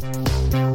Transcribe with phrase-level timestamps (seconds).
[0.00, 0.69] St.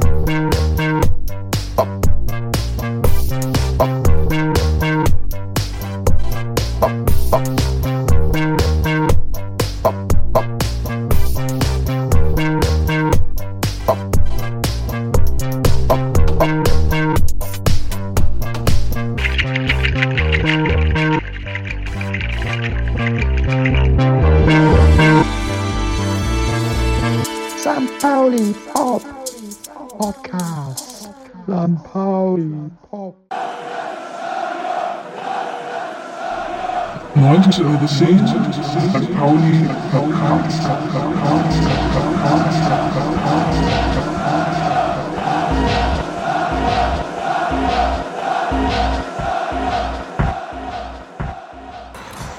[37.58, 39.18] 90 Euro 10, St.
[39.18, 39.70] Pauli.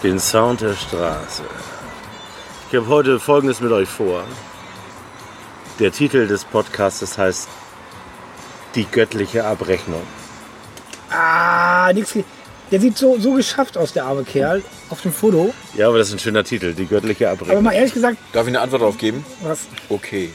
[0.03, 1.43] Den Sound der Straße.
[2.69, 4.25] Ich habe heute Folgendes mit euch vor.
[5.79, 7.49] Der Titel des Podcasts heißt
[8.75, 10.03] Die göttliche Abrechnung.
[11.11, 12.19] Ah, nix.
[12.71, 15.55] Der sieht so, so geschafft aus, der arme Kerl, auf dem Foto.
[15.77, 17.63] Ja, aber das ist ein schöner Titel, die göttliche Aber Abrechnung.
[17.65, 19.25] mal ehrlich gesagt, Darf ich eine Antwort darauf geben?
[19.43, 19.61] was.
[19.89, 20.31] Okay.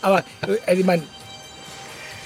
[0.00, 1.02] Aber, äh, also ich meine,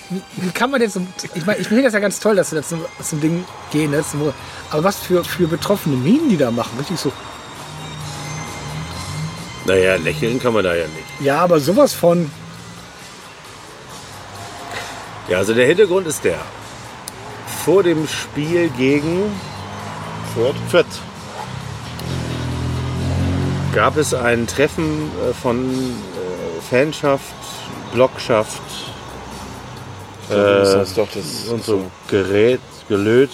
[0.09, 1.03] wie, wie kann man jetzt so.
[1.35, 3.91] Ich meine, ich finde das ja ganz toll, dass sie das zum, zum Ding gehen.
[3.91, 4.33] Ne, zum,
[4.71, 6.79] aber was für, für betroffene Minen die da machen.
[6.79, 7.13] Richtig so.
[9.67, 11.05] Naja, lächeln kann man da ja nicht.
[11.21, 12.31] Ja, aber sowas von.
[15.29, 16.39] Ja, also der Hintergrund ist der.
[17.67, 19.25] Vor dem Spiel gegen
[20.33, 20.55] Fürth?
[20.69, 20.87] Fürth
[23.75, 27.25] gab es ein Treffen äh, von äh, Fanschaft,
[27.93, 28.63] Blockschaft
[30.29, 31.49] So, Äh, doch das.
[31.49, 33.33] und so Gerät, Gelöt.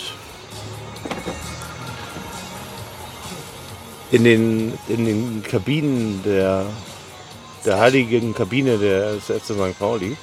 [4.12, 6.64] In den, in den Kabinen der,
[7.66, 9.78] der heiligen Kabine der FC St.
[9.78, 10.16] Pauli.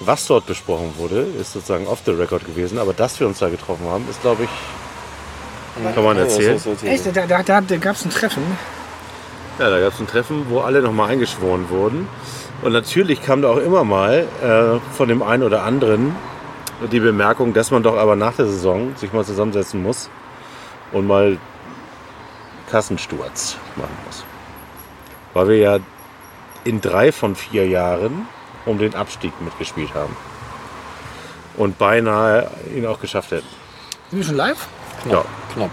[0.00, 3.48] Was dort besprochen wurde, ist sozusagen off the record gewesen, aber dass wir uns da
[3.48, 4.50] getroffen haben, ist, glaube ich,
[5.94, 6.60] kann man erzählen.
[6.84, 8.42] Echt, da, da, da, da gab es ein Treffen.
[9.58, 12.08] Ja, da gab es ein Treffen, wo alle nochmal eingeschworen wurden.
[12.62, 16.14] Und natürlich kam da auch immer mal äh, von dem einen oder anderen
[16.92, 20.10] die Bemerkung, dass man doch aber nach der Saison sich mal zusammensetzen muss
[20.92, 21.38] und mal
[22.70, 24.24] Kassensturz machen muss.
[25.32, 25.78] Weil wir ja
[26.64, 28.26] in drei von vier Jahren
[28.66, 30.14] um den Abstieg mitgespielt haben.
[31.56, 33.46] Und beinahe ihn auch geschafft hätten.
[34.10, 34.68] Sind wir schon live?
[35.10, 35.24] Ja.
[35.54, 35.70] Knapp.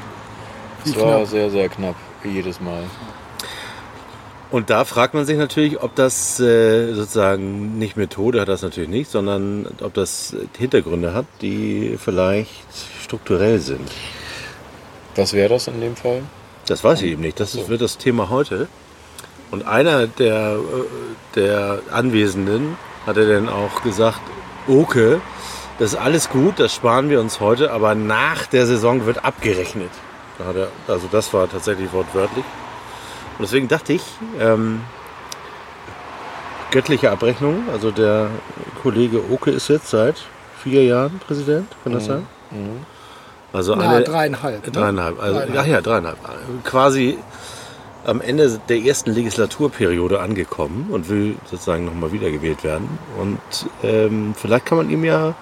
[0.86, 1.28] Es war knapp?
[1.28, 1.96] sehr, sehr knapp.
[2.22, 2.84] Wie jedes Mal.
[4.50, 8.90] Und da fragt man sich natürlich, ob das äh, sozusagen nicht Methode hat, das natürlich
[8.90, 12.52] nicht, sondern ob das Hintergründe hat, die vielleicht
[13.02, 13.90] strukturell sind.
[15.16, 16.22] Was wäre das in dem Fall?
[16.68, 17.40] Das weiß ich eben nicht.
[17.40, 18.68] Das ist, wird das Thema heute.
[19.54, 22.76] Und einer der, äh, der Anwesenden
[23.06, 24.20] hatte dann auch gesagt,
[24.68, 25.22] okay,
[25.78, 29.92] das ist alles gut, das sparen wir uns heute, aber nach der Saison wird abgerechnet.
[30.40, 32.44] Da hat er, also das war tatsächlich wortwörtlich.
[33.38, 34.02] Und deswegen dachte ich,
[34.40, 34.82] ähm,
[36.72, 38.32] göttliche Abrechnung, also der
[38.82, 40.16] Kollege Oke ist jetzt seit
[40.64, 42.26] vier Jahren Präsident, kann das sein?
[43.54, 44.66] Also Ja, eine, dreieinhalb.
[44.66, 44.72] Ne?
[44.72, 45.22] Dreieinhalb.
[45.22, 45.60] Also, Dreieinhalb.
[45.60, 46.18] Ach ja, dreieinhalb.
[46.64, 47.20] Quasi
[48.06, 52.88] am Ende der ersten Legislaturperiode angekommen und will sozusagen nochmal wiedergewählt werden.
[53.20, 53.40] Und
[53.84, 55.36] ähm, vielleicht kann man ihm ja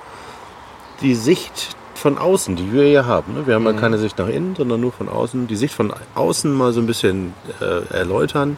[1.01, 3.47] die Sicht von außen, die wir ja haben, ne?
[3.47, 6.51] wir haben ja keine Sicht nach innen, sondern nur von außen, die Sicht von außen
[6.51, 8.57] mal so ein bisschen äh, erläutern.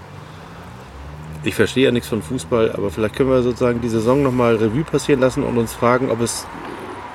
[1.44, 4.86] Ich verstehe ja nichts von Fußball, aber vielleicht können wir sozusagen die Saison nochmal Revue
[4.86, 6.46] passieren lassen und uns fragen, ob es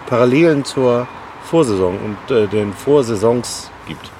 [0.06, 1.08] Parallelen zur
[1.44, 4.10] Vorsaison und äh, den Vorsaisons gibt.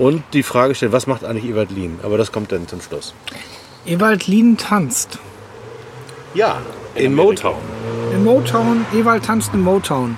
[0.00, 2.00] Und die Frage stellen, was macht eigentlich Ewald Lien?
[2.02, 3.12] Aber das kommt dann zum Schluss.
[3.84, 5.18] Ewald Lien tanzt.
[6.32, 6.62] Ja,
[6.94, 7.14] in, In.
[7.14, 7.58] Motown.
[8.14, 10.16] In Motown, Ewald tanzt in Motown.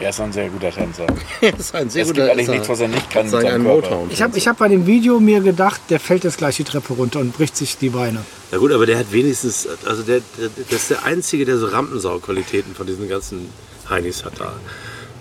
[0.00, 1.06] Er ist ein sehr guter Tänzer.
[1.40, 3.46] das ist ein sehr Es gibt guter eigentlich nichts, was er nicht kann mit sagen,
[3.46, 3.90] seinem ein Körper.
[3.90, 4.10] Motown.
[4.10, 6.94] Ich habe ich hab bei dem Video mir gedacht, der fällt jetzt gleich die Treppe
[6.94, 8.18] runter und bricht sich die Beine.
[8.50, 11.66] Ja gut, aber der hat wenigstens, also der, der, das ist der Einzige, der so
[11.66, 13.48] Rampensau-Qualitäten von diesen ganzen
[13.88, 14.54] Heinis hat da.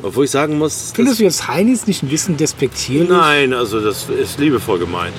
[0.04, 3.10] Obwohl ich sagen muss, Findest du jetzt Heinis nicht ein bisschen despektierlich?
[3.10, 5.14] nein, also das ist liebevoll gemeint.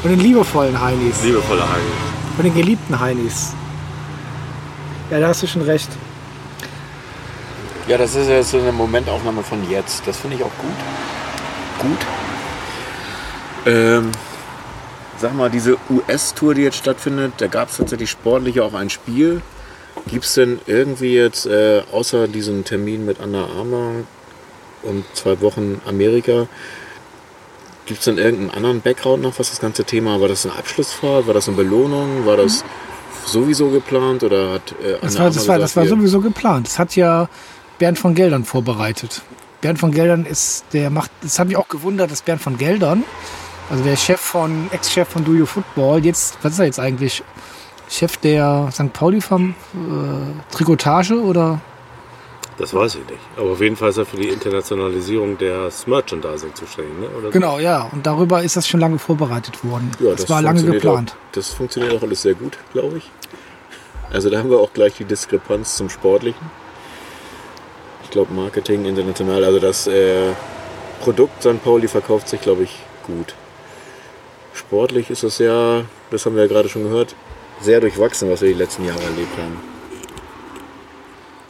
[0.00, 1.22] Von den liebevollen Heinis.
[1.24, 1.92] Liebevolle Heinis.
[2.36, 3.52] Von den geliebten Heinis.
[5.10, 5.88] Ja, da hast du schon recht.
[7.88, 10.06] Ja, das ist jetzt so eine Momentaufnahme von jetzt.
[10.06, 11.90] Das finde ich auch gut.
[11.90, 12.06] Gut.
[13.66, 14.12] Ähm,
[15.18, 19.42] sag mal, diese US-Tour, die jetzt stattfindet, da gab es tatsächlich sportlich auch ein Spiel.
[20.06, 24.04] Gibt es denn irgendwie jetzt, äh, außer diesem Termin mit Anna Armour
[24.82, 26.46] und zwei Wochen Amerika,
[27.88, 31.26] Gibt es denn irgendeinen anderen Background noch, was das ganze Thema, war das eine Abschlussfahrt,
[31.26, 32.62] war das eine Belohnung, war das
[33.24, 36.66] sowieso geplant oder hat äh, Das Anna war, das, war, gesagt, das war sowieso geplant.
[36.66, 37.30] Das hat ja
[37.78, 39.22] Bernd von Geldern vorbereitet.
[39.62, 43.04] Bernd von Geldern ist, der macht, das hat mich auch gewundert, dass Bernd von Geldern,
[43.70, 47.22] also der Chef von, Ex-Chef von Do You Football, jetzt, was ist er jetzt eigentlich?
[47.88, 48.92] Chef der St.
[48.92, 51.60] Pauli vom äh, Trikotage oder?
[52.58, 53.20] Das weiß ich nicht.
[53.36, 57.08] Aber auf jeden Fall ist er für die Internationalisierung des Merchandising zuständig, ne?
[57.16, 57.30] Oder?
[57.30, 57.88] Genau, ja.
[57.92, 59.92] Und darüber ist das schon lange vorbereitet worden.
[60.00, 61.12] Ja, das, war lange geplant.
[61.12, 63.10] Auch, das funktioniert auch alles sehr gut, glaube ich.
[64.10, 66.50] Also da haben wir auch gleich die Diskrepanz zum Sportlichen.
[68.02, 70.32] Ich glaube Marketing international, also das äh,
[71.00, 71.62] Produkt St.
[71.62, 73.34] Pauli verkauft sich, glaube ich, gut.
[74.52, 77.14] Sportlich ist es ja, das haben wir ja gerade schon gehört,
[77.60, 79.56] sehr durchwachsen, was wir die letzten Jahre erlebt haben.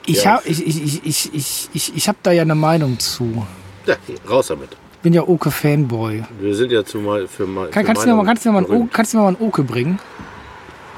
[0.07, 0.33] Ich Ja.
[0.37, 3.47] habe ich, ich, ich, ich, ich, ich, ich hab da ja eine Meinung zu.
[3.87, 3.97] Ja,
[4.29, 4.71] raus damit.
[5.03, 6.25] Bin ja Oke-Fanboy.
[6.41, 7.69] Wir sind ja zu mal für mal.
[7.69, 9.29] Kann, für kannst, du mir mal, kannst, du mir mal einen kannst du mir mal
[9.29, 9.99] einen Oke bringen?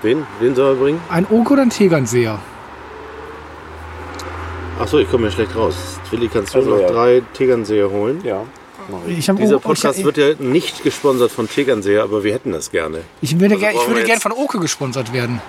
[0.03, 0.25] Wen?
[0.39, 1.01] Wen soll er bringen?
[1.11, 2.39] Ein Oke oder ein Tegernseher?
[4.79, 5.75] Achso, ich komme ja schlecht raus.
[6.11, 6.89] Willi, kannst du Also, noch ja.
[6.91, 8.21] drei Tegernseher holen?
[8.25, 8.45] Ja,
[9.07, 12.71] Ich, hab Dieser Podcast ich, wird ja nicht gesponsert von Tegernseher, aber wir hätten das
[12.71, 13.01] gerne.
[13.21, 15.41] ich würde, Also gern, ich würde wir gern jetzt- von Oke gesponsert werden.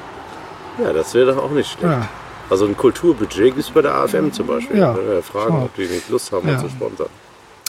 [0.83, 1.83] Ja, das wäre doch auch nicht schlecht.
[1.83, 2.07] Ja.
[2.49, 4.77] Also ein Kulturbudget gibt es bei der AFM zum Beispiel.
[4.79, 4.95] Ja.
[4.95, 6.55] Wir fragen, ob die nicht Lust haben, Ja.
[6.55, 7.07] uns zu sponsern.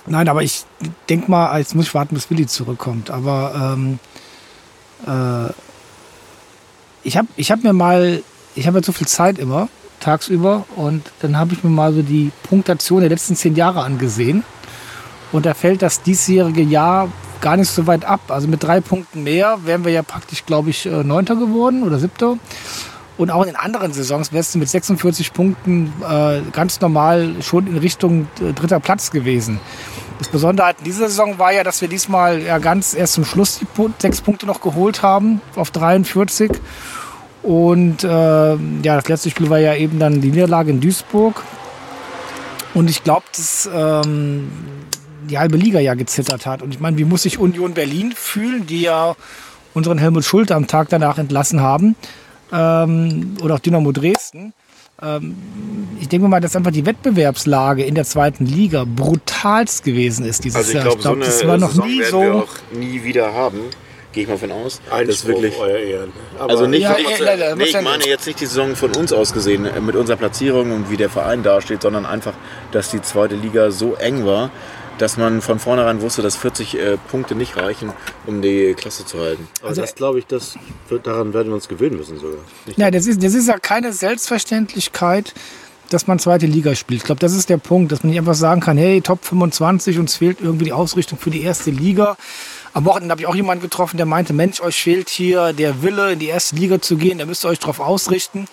[0.06, 0.64] Nein, aber ich
[1.08, 3.10] denk mal, jetzt muss ich warten, bis Willi zurückkommt.
[3.10, 3.98] Aber ähm,
[5.06, 5.52] äh,
[7.04, 8.22] ich habe ich hab mir mal,
[8.54, 9.68] ich habe ja so viel Zeit immer,
[10.00, 14.42] tagsüber, und dann habe ich mir mal so die Punktation der letzten zehn Jahre angesehen.
[15.32, 17.08] Und da fällt das diesjährige Jahr
[17.40, 18.20] gar nicht so weit ab.
[18.28, 21.98] Also mit drei Punkten mehr wären wir ja praktisch, glaube ich, äh, Neunter geworden oder
[21.98, 22.36] Siebter.
[23.18, 27.66] Und auch in den anderen Saisons wärst du mit 46 Punkten äh, ganz normal schon
[27.66, 29.60] in Richtung äh, dritter Platz gewesen.
[30.18, 33.24] Das Besondere halt in dieser Saison war ja, dass wir diesmal ja ganz erst zum
[33.24, 33.66] Schluss die
[33.98, 36.50] sechs Punkte noch geholt haben auf 43.
[37.42, 41.42] Und äh, ja, das letzte Spiel war ja eben dann die Niederlage in Duisburg.
[42.72, 44.50] Und ich glaube, dass ähm,
[45.28, 46.62] die halbe Liga ja gezittert hat.
[46.62, 49.14] Und ich meine, wie muss sich Union Berlin fühlen, die ja
[49.74, 51.96] unseren Helmut Schulte am Tag danach entlassen haben?
[52.52, 54.52] Ähm, oder auch Dynamo Dresden.
[55.00, 55.34] Ähm,
[56.00, 60.56] ich denke mal, dass einfach die Wettbewerbslage in der zweiten Liga brutalst gewesen ist dieses
[60.56, 60.84] Also ich Jahr.
[60.84, 62.20] glaube, so glaub, eine das war noch Saison nie werden so.
[62.20, 63.60] wir auch nie wieder haben.
[64.12, 64.82] Gehe ich mal von aus.
[64.90, 65.54] das ist wirklich.
[65.58, 66.12] euer Ehren.
[66.38, 68.76] Aber Also nicht, Ja, von uns, ja, leider, nee, ich meine jetzt nicht die Saison
[68.76, 72.34] von uns aus gesehen, äh, mit unserer Platzierung und wie der Verein dasteht, sondern einfach,
[72.72, 74.50] dass die zweite Liga so eng war,
[74.98, 77.92] dass man von vornherein wusste, dass 40 äh, Punkte nicht reichen,
[78.26, 79.48] um die Klasse zu halten.
[79.60, 80.56] aber Also das glaube ich, das
[80.88, 82.38] wird, daran werden wir uns gewöhnen müssen sogar.
[82.76, 85.34] Ja, das ist, das ist ja keine Selbstverständlichkeit,
[85.90, 87.02] dass man zweite Liga spielt.
[87.02, 89.98] Ich glaube, das ist der Punkt, dass man nicht einfach sagen kann, hey, Top 25,
[89.98, 92.16] uns fehlt irgendwie die Ausrichtung für die erste Liga.
[92.72, 96.12] Am Wochenende habe ich auch jemanden getroffen, der meinte, Mensch, euch fehlt hier der Wille,
[96.12, 98.46] in die erste Liga zu gehen, da müsst ihr euch drauf ausrichten.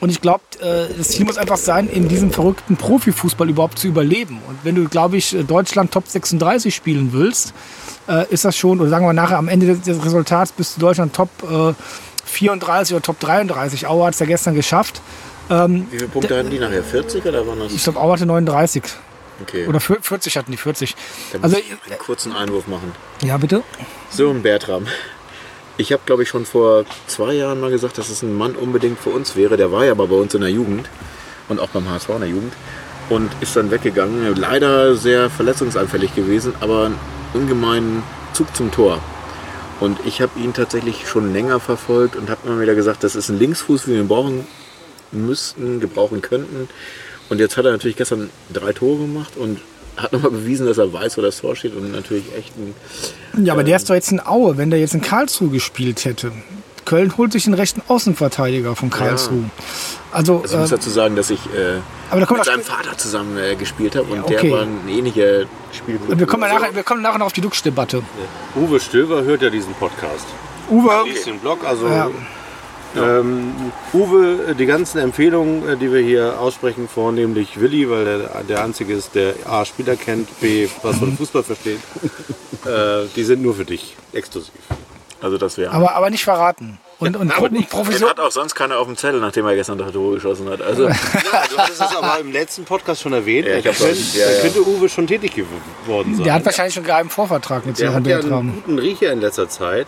[0.00, 3.86] Und ich glaube, äh, das Ziel muss einfach sein, in diesem verrückten Profifußball überhaupt zu
[3.88, 4.40] überleben.
[4.48, 7.52] Und wenn du, glaube ich, Deutschland Top 36 spielen willst,
[8.08, 11.14] äh, ist das schon, oder sagen wir nachher am Ende des, Resultats bist du Deutschland
[11.14, 11.74] Top äh,
[12.24, 13.86] 34 oder Top 33.
[13.86, 15.00] Aue hat es ja gestern geschafft.
[15.48, 16.84] Wie viele Punkte hatten die nachher?
[16.84, 17.72] 40 oder waren das?
[17.72, 18.84] Ich glaube, Aue hatte 39.
[19.42, 20.94] Okay, Oder vier- 40 hatten die, 40.
[21.32, 22.92] da muss Also, ich einen kurzen Einwurf machen.
[23.22, 23.64] ja, bitte?
[24.10, 24.86] So, ein Bertram.
[25.80, 28.98] Ich habe, glaube ich, schon vor zwei Jahren mal gesagt, dass es ein Mann unbedingt
[28.98, 29.56] für uns wäre.
[29.56, 30.90] Der war ja aber bei uns in der Jugend
[31.48, 32.52] und auch beim HSV in der Jugend
[33.08, 34.36] und ist dann weggegangen.
[34.36, 36.98] Leider sehr verletzungsanfällig gewesen, aber einen
[37.32, 38.02] ungemeinen
[38.34, 39.00] Zug zum Tor.
[39.80, 43.30] Und ich habe ihn tatsächlich schon länger verfolgt und habe immer wieder gesagt, das ist
[43.30, 44.46] ein Linksfuß, wie wir ihn brauchen
[45.12, 46.68] müssten, gebrauchen könnten.
[47.30, 49.62] Und jetzt hat er natürlich gestern drei Tore gemacht und
[49.96, 52.74] hat nochmal bewiesen, dass er weiß, wo das Tor steht und natürlich echt ein
[53.38, 56.32] Ja, aber der ist doch jetzt in Aue, wenn der jetzt in Karlsruhe gespielt hätte.
[56.84, 59.44] Köln holt sich den rechten Außenverteidiger von Karlsruhe.
[60.10, 61.78] Also, Also ich muss äh, dazu sagen, dass ich äh,
[62.10, 64.48] aber da mit seinem Vater zusammen äh, gespielt habe und Ja, okay.
[64.48, 66.18] der war ein ähnlicher Spielkultur.
[66.18, 68.02] wir kommen, Also, nachher, wir kommen nachher noch auf die Duxch-Debatte.
[68.56, 70.26] Uwe Stöver hört ja diesen Podcast.
[70.68, 72.10] Uwe, Liest den Blog, also Ja.
[72.96, 73.52] Ähm,
[73.92, 78.94] Uwe, die ganzen Empfehlungen, äh, die wir hier aussprechen, vornehmlich Willi, weil der der Einzige
[78.94, 81.80] ist, der A, Spieler kennt, B, was von Fußball versteht,
[82.66, 84.52] äh, die sind nur für dich, exklusiv.
[85.20, 85.72] also das wäre.
[85.72, 86.78] aber, aber nicht verraten.
[87.00, 87.70] Und, und, und nicht.
[87.70, 90.50] Provision, Den hat auch sonst keiner auf dem Zettel, nachdem er gestern das Tor geschossen
[90.50, 90.60] hat.
[90.60, 90.94] Also Ja,
[91.48, 93.48] du hattest es aber im letzten Podcast schon erwähnt.
[93.48, 94.40] Ja, ich da könnte, ja, da ja.
[94.42, 96.24] könnte Uwe schon tätig geworden sein.
[96.24, 99.22] der hat wahrscheinlich schon einen geheimen Vorvertrag mit Der hat ja einen guten Riecher in
[99.22, 99.86] letzter Zeit.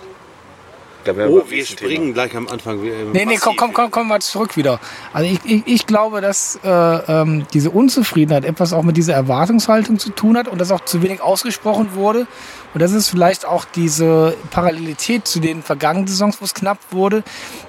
[1.09, 2.85] Oh, wir springen gleich am Anfang.
[2.85, 4.81] äh, Nee, nee, komm, komm, komm, komm mal zurück wieder.
[5.13, 9.99] Also ich, ich, ich glaube, dass äh, ähm, diese Unzufriedenheit etwas auch mit dieser Erwartungshaltung
[9.99, 12.27] zu tun hat und dass auch zu wenig ausgesprochen wurde.
[12.75, 17.23] Und das ist vielleicht auch diese Parallelität zu den vergangenen Saisons, wo es knapp wurde,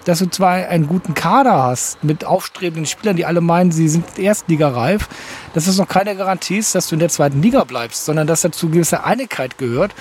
[0.06, 4.18] dass du zwar einen guten Kader hast mit aufstrebenden Spielern, die alle meinen, sie sind
[4.18, 5.10] erstligareif,
[5.54, 8.42] dass es noch keine Garantie ist, dass du in der zweiten Liga bleibst, sondern dass
[8.42, 9.94] dazu gewisse Einigkeit gehört.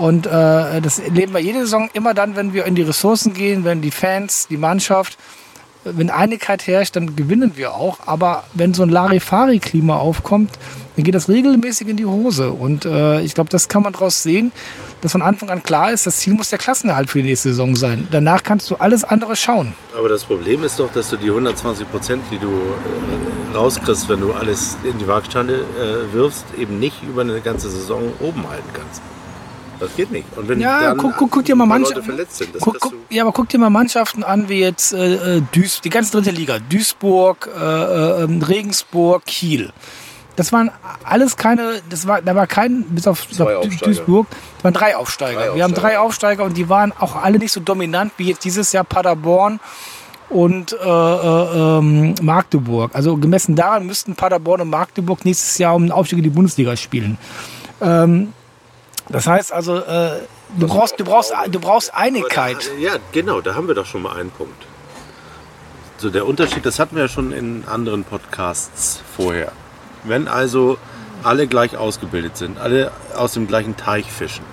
[0.00, 3.64] Und äh, das erleben wir jede Saison immer dann, wenn wir in die Ressourcen gehen,
[3.64, 5.18] wenn die Fans, die Mannschaft,
[5.84, 7.98] wenn Einigkeit herrscht, dann gewinnen wir auch.
[8.06, 10.52] Aber wenn so ein Larifari-Klima aufkommt,
[10.96, 12.50] dann geht das regelmäßig in die Hose.
[12.52, 14.52] Und äh, ich glaube, das kann man daraus sehen,
[15.02, 17.76] dass von Anfang an klar ist, das Ziel muss der Klassenerhalt für die nächste Saison
[17.76, 18.08] sein.
[18.10, 19.74] Danach kannst du alles andere schauen.
[19.98, 24.20] Aber das Problem ist doch, dass du die 120 Prozent, die du äh, rauskriegst, wenn
[24.20, 28.70] du alles in die Waagstande äh, wirfst, eben nicht über eine ganze Saison oben halten
[28.72, 29.02] kannst.
[29.80, 30.26] Das geht nicht.
[30.36, 33.22] Und wenn Ja, dann guck, guck, guck dir mal Leute verletzt sind, guck, guck, ja,
[33.22, 36.58] aber guck dir mal Mannschaften an, wie jetzt äh, äh, Duis, die ganze dritte Liga,
[36.68, 39.72] Duisburg, äh, äh, ähm, Regensburg, Kiel.
[40.36, 40.70] Das waren
[41.04, 43.84] alles keine, das war, da war kein, bis auf Du- Aufsteiger.
[43.84, 45.46] Duisburg, das waren drei Aufsteiger.
[45.46, 45.88] Drei Wir haben Aufsteiger.
[45.88, 49.60] drei Aufsteiger und die waren auch alle nicht so dominant wie jetzt dieses Jahr Paderborn
[50.28, 52.94] und äh, äh, ähm, Magdeburg.
[52.94, 56.76] Also gemessen daran müssten Paderborn und Magdeburg nächstes Jahr um den Aufstieg in die Bundesliga
[56.76, 57.18] spielen.
[57.82, 58.32] Ähm,
[59.10, 60.20] das heißt also, äh,
[60.56, 62.56] du brauchst, du brauchst, du brauchst Einigkeit.
[62.66, 64.66] Da- Ja, genau, da haben wir doch schon mal einen Punkt.
[65.98, 69.52] So, der Unterschied, das hatten wir ja schon in anderen Podcasts vorher.
[70.04, 70.78] Wenn also
[71.22, 74.44] alle gleich ausgebildet sind, alle aus dem gleichen Teich fischen,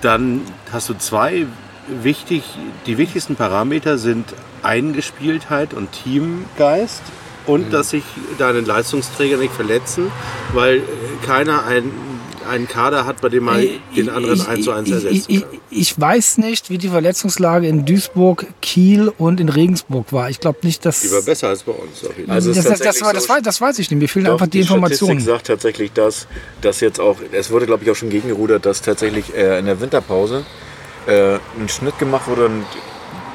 [0.00, 0.42] dann
[0.72, 1.46] hast du zwei
[1.88, 2.44] wichtig,
[2.86, 4.32] die wichtigsten Parameter sind
[4.62, 7.02] Eingespieltheit und Teamgeist
[7.46, 8.04] und dass sich
[8.38, 10.12] deine Leistungsträger nicht verletzen,
[10.52, 10.82] weil äh,
[11.26, 11.90] keiner ein,
[12.50, 15.28] einen Kader hat, bei dem man den anderen Ich- eins zu eins ich, ersetzen ich,
[15.38, 20.30] ich, ich weiß nicht, wie die Verletzungslage in Duisburg, Kiel und in Regensburg war.
[20.30, 21.00] Ich glaube nicht, dass.
[21.00, 22.04] Die war besser als bei uns.
[22.28, 23.98] Also es das, das, das, war, das, weiß, das weiß ich nicht.
[24.00, 25.20] Mir fehlen Doch, einfach die, Informationen.
[25.20, 26.26] Statistik sagt tatsächlich, dass,
[26.60, 29.80] dass jetzt auch, es wurde glaube ich auch schon gegengerudert, dass tatsächlich äh, in der
[29.80, 30.44] Winterpause
[31.06, 32.64] äh, ein Schnitt gemacht wurde und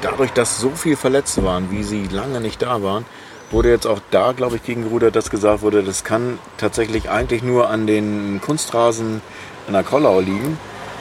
[0.02, 3.04] dadurch, dass so viel Verletzte waren, wie sie lange nicht da waren,
[3.50, 7.70] wurde jetzt auch da, glaube ich, gegengerudert, dass gesagt wurde, das kann tatsächlich eigentlich nur
[7.70, 9.20] an den Kunstrasen
[9.66, 10.58] in der Kollau liegen,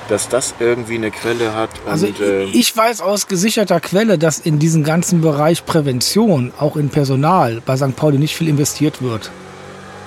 [0.09, 1.69] dass das irgendwie eine Quelle hat.
[1.85, 6.77] Und, Also äh, ich weiß aus gesicherter Quelle, dass in diesem ganzen Bereich Prävention, auch
[6.77, 7.95] in Personal, bei St.
[7.95, 9.31] Pauli nicht viel investiert wird.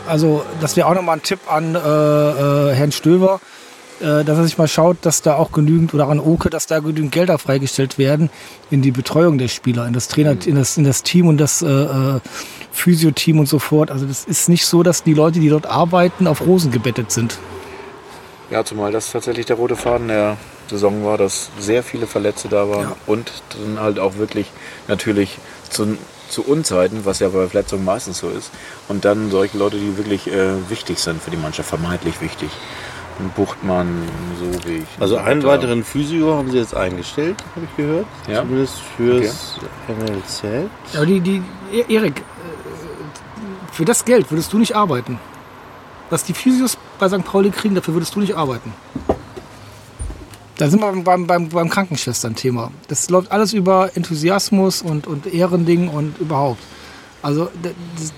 [0.06, 3.59] Also das wäre auch nochmal ein Tipp an äh, äh, Herrn Stöver, äh,
[4.00, 7.12] dass er sich mal schaut, dass da auch genügend, oder an Oke, dass da genügend
[7.12, 8.30] Gelder freigestellt werden
[8.70, 11.62] in die Betreuung der Spieler, in das Trainer, in das, in das Team und das
[11.62, 12.20] äh, äh,
[12.72, 13.90] Physio-Team und so fort.
[13.90, 17.38] Also das ist nicht so, dass die Leute, die dort arbeiten, auf Rosen gebettet sind.
[18.50, 20.36] Ja, zumal das tatsächlich der rote Faden der
[20.68, 22.96] Saison war, dass sehr viele Verletzte da waren Ja.
[23.06, 24.46] und dann halt auch wirklich
[24.88, 25.38] natürlich
[25.68, 25.96] zu,
[26.28, 28.50] zu Unzeiten, was ja bei Verletzungen meistens so ist,
[28.88, 32.50] und dann solche Leute, die wirklich äh, wichtig sind für die Mannschaft, vermeintlich wichtig.
[33.20, 33.88] Ein Buchtmann,
[34.38, 34.86] so wie ich.
[34.98, 38.06] Also einen weiteren Physio haben sie jetzt eingestellt, habe ich gehört.
[38.28, 38.40] Ja.
[38.40, 39.56] Zumindest fürs
[39.88, 40.68] NLZ.
[40.96, 42.22] Aber die, die, E- Erik, äh,
[43.72, 45.18] für das Geld würdest du nicht arbeiten.
[46.08, 47.24] Was die Physios bei St.
[47.24, 48.72] Pauli kriegen, dafür würdest du nicht arbeiten.
[50.56, 52.70] Da sind wir beim, beim, beim Krankenschwestern-Thema.
[52.88, 56.60] Das läuft alles über Enthusiasmus und, und Ehrending und überhaupt.
[57.22, 57.50] Also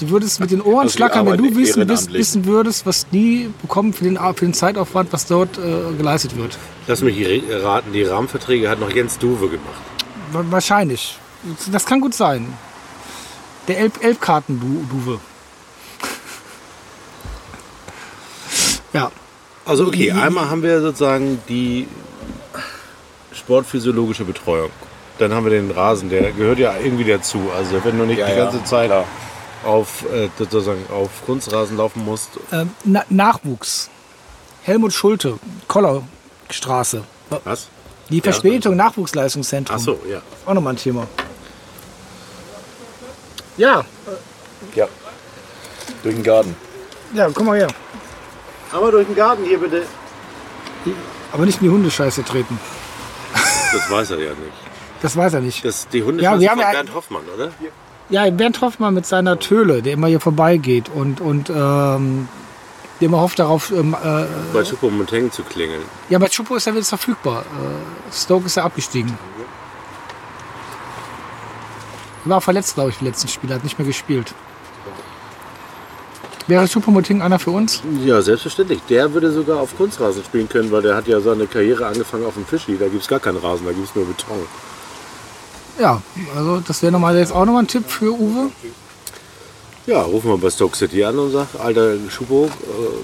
[0.00, 3.92] du würdest mit den Ohren Also schlackern, wenn du wissen, wissen würdest, was die bekommen
[3.92, 6.56] für den, für den Zeitaufwand, was dort äh, geleistet wird.
[6.86, 7.16] Lass mich
[7.50, 9.80] raten, die Rahmenverträge hat noch Jens Duwe gemacht.
[10.30, 11.18] Wa- Wahrscheinlich.
[11.72, 12.52] Das kann gut sein.
[13.66, 15.18] Der Elb Elbkarten-Duwe.
[18.92, 19.10] Ja,
[19.64, 21.88] Also okay, einmal haben wir sozusagen die
[23.32, 24.70] sportphysiologische Betreuung.
[25.22, 27.40] Dann haben wir den Rasen, der gehört ja irgendwie dazu.
[27.56, 29.04] Also wenn du nicht Ja, die ja, ganze Zeit klar.
[29.64, 32.30] auf, äh, sozusagen auf Kunstrasen laufen musst.
[32.50, 33.88] ähm, Na Nachwuchs.
[34.64, 35.38] Helmut Schulte,
[35.68, 37.04] Kollerstraße.
[37.44, 37.68] Was?
[38.10, 39.76] Die Verspätung Nachwuchsleistungszentrum.
[39.78, 40.20] Ach so, ja.
[40.44, 41.06] Auch nochmal ein Thema.
[43.56, 43.84] Ja,
[44.74, 44.88] Ja.
[46.02, 46.56] Durch den Garten.
[47.14, 47.68] ja, komm mal her.
[48.72, 49.84] Aber durch den Garten hier bitte.
[51.32, 52.58] Aber nicht in die Hundescheiße treten.
[53.72, 54.71] Das weiß er ja nicht.
[55.02, 55.64] Das weiß er nicht.
[55.64, 57.50] Das, die Hunde Ja, von haben ja- Bernd Hoffmann, oder?
[58.08, 62.28] Ja, Bernd Hoffmann mit seiner Töle, der immer hier vorbeigeht und, und ähm,
[63.00, 65.82] der immer hofft darauf, ähm, äh, Bei Chupo Monteng zu klingeln.
[66.08, 67.42] Ja, bei Chupo ist er wieder verfügbar.
[67.42, 69.16] Äh, Stoke ist ja abgestiegen.
[72.24, 74.32] War verletzt, glaube ich, im letzten Spiel, hat nicht mehr gespielt.
[76.46, 77.82] Wäre Choupo-Moting einer für uns?
[78.04, 78.80] Ja, selbstverständlich.
[78.88, 82.34] Der würde sogar auf Kunstrasen spielen können, weil der hat ja seine Karriere angefangen auf
[82.34, 82.76] dem Fischi.
[82.78, 84.46] Da gibt es gar keinen Rasen, da gibt es nur Beton.
[85.78, 86.02] Ja,
[86.36, 88.50] also das wäre nochmal jetzt auch nochmal ein Tipp für Uwe.
[89.86, 92.48] Ja, rufen wir bei Stoke City an und sag, alter Schubo, äh,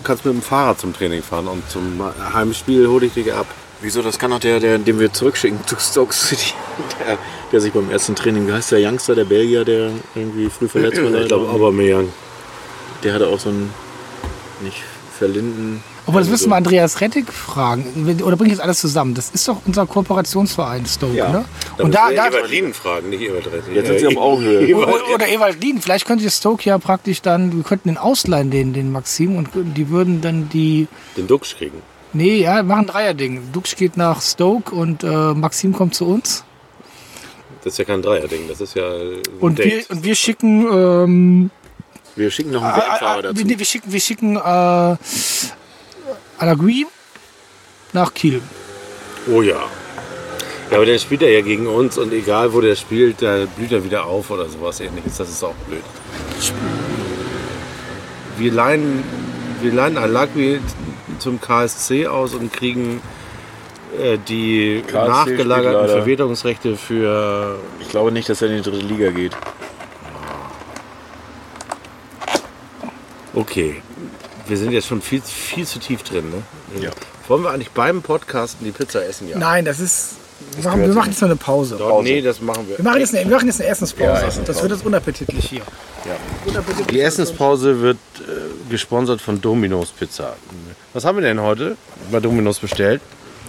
[0.04, 2.00] kannst mit dem Fahrrad zum Training fahren und zum
[2.32, 3.46] Heimspiel hole ich dich ab.
[3.80, 4.02] Wieso?
[4.02, 6.54] Das kann auch der, der, den wir zurückschicken zu Stoke City.
[7.00, 7.18] Der,
[7.50, 11.02] der sich beim ersten Training, wie heißt der Youngster, der Belgier, der irgendwie früh verletzt
[11.02, 11.12] war?
[11.14, 12.08] Ich glaube, Aubameyang.
[13.02, 13.72] Der hatte auch so einen,
[14.60, 14.82] nicht
[15.16, 15.82] verlinden.
[16.08, 17.84] Obwohl, das also müssen wir Andreas Rettig fragen.
[18.24, 19.14] Oder bringe ich jetzt alles zusammen?
[19.14, 21.28] Das ist doch unser Kooperationsverein Stoke, Ja.
[21.30, 21.44] ne?
[21.78, 23.74] Und da, da, Ewald Lienen fragen, nicht Ewald Rettig.
[23.74, 24.74] Jetzt sind sie auf Augenhöhe.
[24.74, 25.80] oder, oder Ewald Lien.
[25.80, 29.90] Vielleicht könnte Stoke ja praktisch dann, wir könnten den ausleihen, den, den Maxim, und die
[29.90, 31.82] würden dann die, Den Duxch kriegen.
[32.14, 33.52] nee, ja, machen ein Dreierding.
[33.52, 36.42] Dux geht nach Stoke und äh, Maxim kommt zu uns.
[37.64, 39.90] Das ist ja kein Dreierding, das ist ja ein Und wir, Date.
[39.90, 41.50] und wir schicken, ähm,
[42.16, 43.44] Wir schicken noch einen äh, Weltfahrer äh, dazu.
[43.44, 44.96] nee, wir schicken, wir schicken äh,
[46.38, 46.86] Alagui
[47.92, 48.40] nach Kiel.
[49.30, 49.60] Oh ja.
[50.70, 53.84] Ja, aber der spielt ja gegen uns und egal wo der spielt, da blüht er
[53.84, 55.16] wieder auf oder sowas ähnliches.
[55.16, 55.82] Das ist auch blöd.
[58.36, 59.02] Wir leihen,
[59.62, 60.60] wir leihen Alagui
[61.18, 63.00] zum KSC aus und kriegen
[63.98, 65.88] äh, die KSC nachgelagerten.
[65.88, 67.58] Verwertungsrechte für.
[67.80, 69.32] Ich glaube nicht, dass er in die dritte Liga geht.
[73.34, 73.82] Okay.
[74.48, 76.82] Wir sind jetzt schon viel, viel zu tief drin, ne?
[76.82, 76.90] Ja.
[77.28, 79.28] Wollen wir eigentlich beim Podcasten die Pizza essen?
[79.28, 79.38] Ja.
[79.38, 80.16] Nein, das ist.
[80.56, 81.76] Wir machen, wir machen jetzt noch eine Pause.
[81.76, 82.78] Doch, nee, das machen wir.
[82.78, 84.04] Wir machen jetzt eine, wir machen jetzt eine Essenspause.
[84.04, 84.46] Ja, Essenspause.
[84.46, 85.62] Das wird jetzt unappetitlich hier.
[86.90, 90.36] Die Essenspause wird äh, gesponsert von Domino's Pizza.
[90.94, 91.76] Was haben wir denn heute
[92.10, 93.02] bei Domino's bestellt?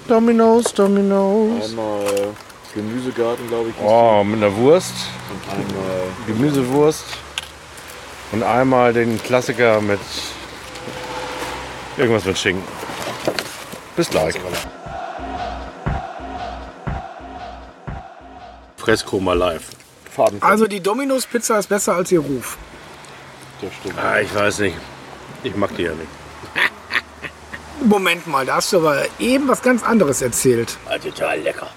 [0.08, 1.70] Domino's, Domino's.
[1.70, 2.34] Einmal
[2.74, 3.76] Gemüsegarten, glaube ich.
[3.84, 4.94] Oh, mit einer Wurst,
[5.32, 7.06] Und einmal Gemüsewurst
[8.32, 10.00] und einmal den Klassiker mit
[12.00, 12.64] irgendwas mit Schinken.
[13.96, 14.36] Bis gleich.
[18.78, 19.64] Fresco live.
[20.12, 20.42] Faden.
[20.42, 22.58] Also die Domino's Pizza ist besser als ihr Ruf.
[23.62, 24.00] das stimmt.
[24.00, 24.78] Ah, ich weiß nicht.
[25.44, 26.08] Ich mag die ja nicht.
[27.82, 30.78] Moment mal, da hast du aber eben was ganz anderes erzählt.
[31.02, 31.68] total lecker.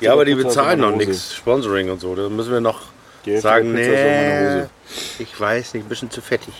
[0.00, 1.34] Ja, aber die bezahlen noch nichts.
[1.34, 2.14] Sponsoring und so.
[2.14, 2.82] Da müssen wir noch
[3.24, 4.70] Die Hälfte sagen, der Pizza ist in meiner nee, Hose.
[5.20, 6.54] ich weiß nicht, ein bisschen zu fettig.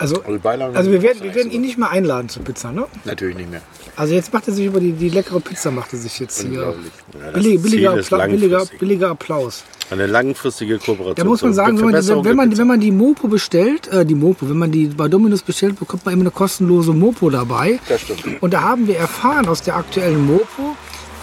[0.00, 2.86] Also, Also, also wir werden, wir werden ihn nicht mehr einladen zur Pizza, ne?
[3.04, 3.60] Natürlich nicht mehr.
[3.96, 6.74] Also jetzt macht er sich über die, die leckere Pizza macht er sich jetzt hier.
[7.22, 9.62] Ja, Billig, billiger, Appla billiger, billiger Applaus.
[9.90, 11.16] Eine langfristige Kooperation.
[11.16, 14.06] Da muss man sagen, wenn man, die, wenn, man, wenn man die Mopo bestellt, äh,
[14.06, 17.78] die Mopo, wenn man die bei Dominus bestellt, bekommt man immer eine kostenlose Mopo dabei.
[17.88, 18.24] Das stimmt.
[18.40, 20.76] Und da haben wir erfahren aus der aktuellen Mopo,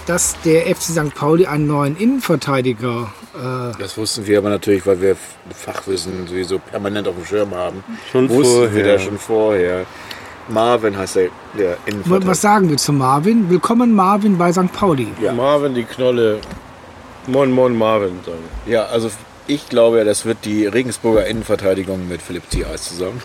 [0.06, 1.16] dass der FC St.
[1.16, 3.12] Pauli einen neuen Innenverteidiger
[3.80, 5.16] Das wussten wir aber natürlich, weil wir
[5.54, 7.84] Fachwissen sowieso permanent auf dem Schirm haben.
[8.12, 8.94] Schon wussten wir vorher.
[8.94, 9.86] das schon vorher.
[10.50, 12.36] Marvin heißt der, der Was Innenverteidiger.
[12.36, 13.50] sagen wir zu Marvin?
[13.50, 14.72] Willkommen Marvin bei St.
[14.74, 15.08] Pauli.
[15.22, 15.34] Ja.
[15.34, 16.40] Marvin, die Knolle.
[17.28, 18.20] Moin, moin, Marvin.
[18.66, 19.12] Ja, also
[19.46, 23.22] ich glaube, das wird die Regensburger Innenverteidigung mit Philipp Ziereis zusammen.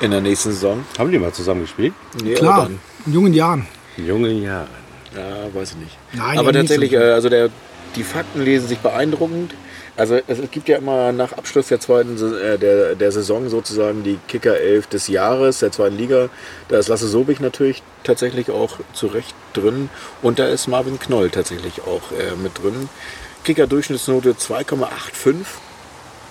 [0.00, 0.84] In der nächsten Saison.
[0.96, 1.92] Haben die mal zusammen gespielt?
[2.22, 2.70] Nee, Klar,
[3.04, 3.66] in jungen Jahren.
[3.96, 4.68] In jungen Jahren.
[5.16, 5.98] Ja, weiß ich nicht.
[6.12, 6.96] Nein, aber tatsächlich, so.
[6.98, 7.48] äh, also der,
[7.96, 9.54] die Fakten lesen sich beeindruckend.
[9.96, 14.18] Also es gibt ja immer nach Abschluss der zweiten äh, der, der Saison sozusagen die
[14.28, 16.28] Kicker 11 des Jahres der zweiten Liga.
[16.68, 19.90] Da ist Lasse Sobich natürlich tatsächlich auch zu Recht drin
[20.22, 22.88] und da ist Marvin Knoll tatsächlich auch äh, mit drin.
[23.42, 25.34] Kicker Durchschnittsnote 2,85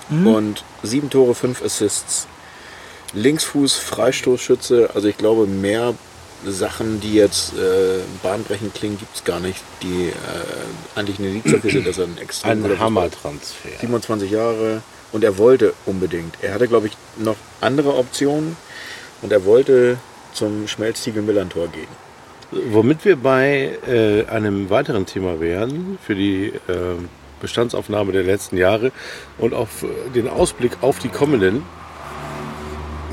[0.09, 2.27] und sieben Tore, fünf Assists.
[3.13, 5.93] Linksfuß, Freistoßschütze, also ich glaube mehr
[6.45, 10.13] Sachen, die jetzt äh, bahnbrechend klingen, gibt es gar nicht, die äh,
[10.95, 13.69] eigentlich eine dafür sind, er ein extrem Ein Hammertransfer.
[13.79, 16.35] 27 Jahre und er wollte unbedingt.
[16.41, 18.55] Er hatte, glaube ich, noch andere Optionen
[19.21, 19.97] und er wollte
[20.33, 21.87] zum Schmelztiegel Millantor gehen.
[22.51, 26.51] Womit wir bei äh, einem weiteren Thema wären, für die äh,
[27.41, 28.91] Bestandsaufnahme der letzten Jahre
[29.37, 31.63] und auf den Ausblick auf die kommenden,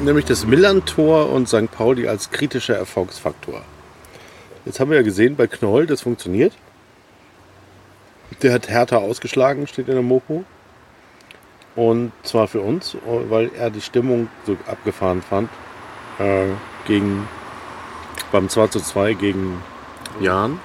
[0.02, 1.70] nämlich das Millantor und St.
[1.70, 3.62] Pauli als kritischer Erfolgsfaktor.
[4.64, 6.52] Jetzt haben wir ja gesehen bei Knoll, das funktioniert.
[8.42, 10.44] Der hat Hertha ausgeschlagen, steht in der Mopo.
[11.76, 15.50] Und zwar für uns, weil er die Stimmung so abgefahren fand
[16.18, 16.46] äh,
[16.86, 17.28] gegen
[18.30, 19.62] beim 2 zu 2 gegen
[20.20, 20.60] Jan.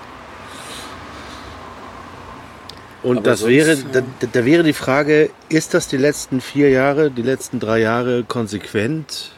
[3.02, 6.70] Und Aber das sonst, wäre, da, da wäre die Frage, ist das die letzten vier
[6.70, 9.32] Jahre, die letzten drei Jahre konsequent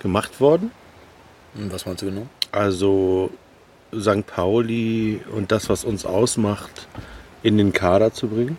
[0.00, 0.72] gemacht worden?
[1.56, 2.26] Hm, Was meinst du genau?
[2.50, 3.30] Also
[3.96, 4.26] St.
[4.26, 6.88] Pauli und das, was uns ausmacht,
[7.42, 8.58] in den Kader zu bringen?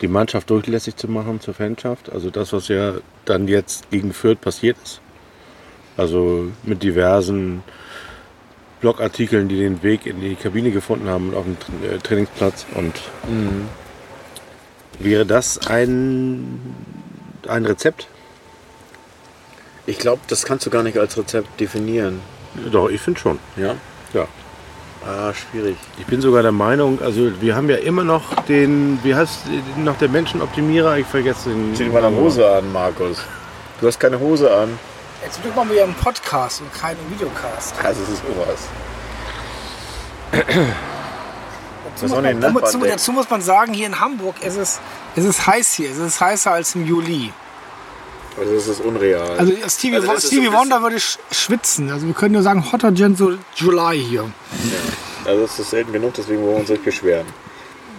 [0.00, 2.10] Die Mannschaft durchlässig zu machen zur Fanschaft.
[2.10, 5.00] Also das, was ja dann jetzt gegen Fürth passiert ist.
[5.96, 7.62] Also mit diversen
[8.84, 12.66] Blogartikeln, die den Weg in die Kabine gefunden haben und auf dem Tra- äh, Trainingsplatz.
[12.74, 12.92] Und
[14.98, 16.60] wäre das ein,
[17.48, 18.08] ein Rezept?
[19.86, 22.20] Ich glaube, das kannst du gar nicht als Rezept definieren.
[22.70, 23.38] Doch, ich finde schon.
[23.56, 23.74] Ja?
[24.12, 24.26] Ja.
[25.06, 25.76] Ah, schwierig.
[25.98, 29.40] Ich bin sogar der Meinung, also wir haben ja immer noch den, wie heißt
[29.82, 30.98] noch der Menschenoptimierer?
[30.98, 31.74] Ich vergesse den.
[31.74, 33.16] Zieh mal eine Hose an, Markus.
[33.80, 34.78] Du hast keine Hose an.
[35.24, 37.74] Jetzt sind wir wieder im Podcast und keinen Videocast.
[37.82, 38.58] Also, das ist sowas.
[41.90, 44.80] Dazu, muss man, dazu, dazu muss man sagen, hier in Hamburg ist es,
[45.16, 45.90] es ist heiß hier.
[45.90, 47.32] Es ist heißer als im Juli.
[48.38, 49.38] Also, das ist unreal.
[49.38, 51.90] Also Stevie, Also Stevie so Wonder würde sch schwitzen.
[51.90, 54.30] Also wir können nur sagen Hotter Gen so July hier.
[55.24, 57.26] Also das ist selten genug, deswegen wollen wir uns nicht beschweren.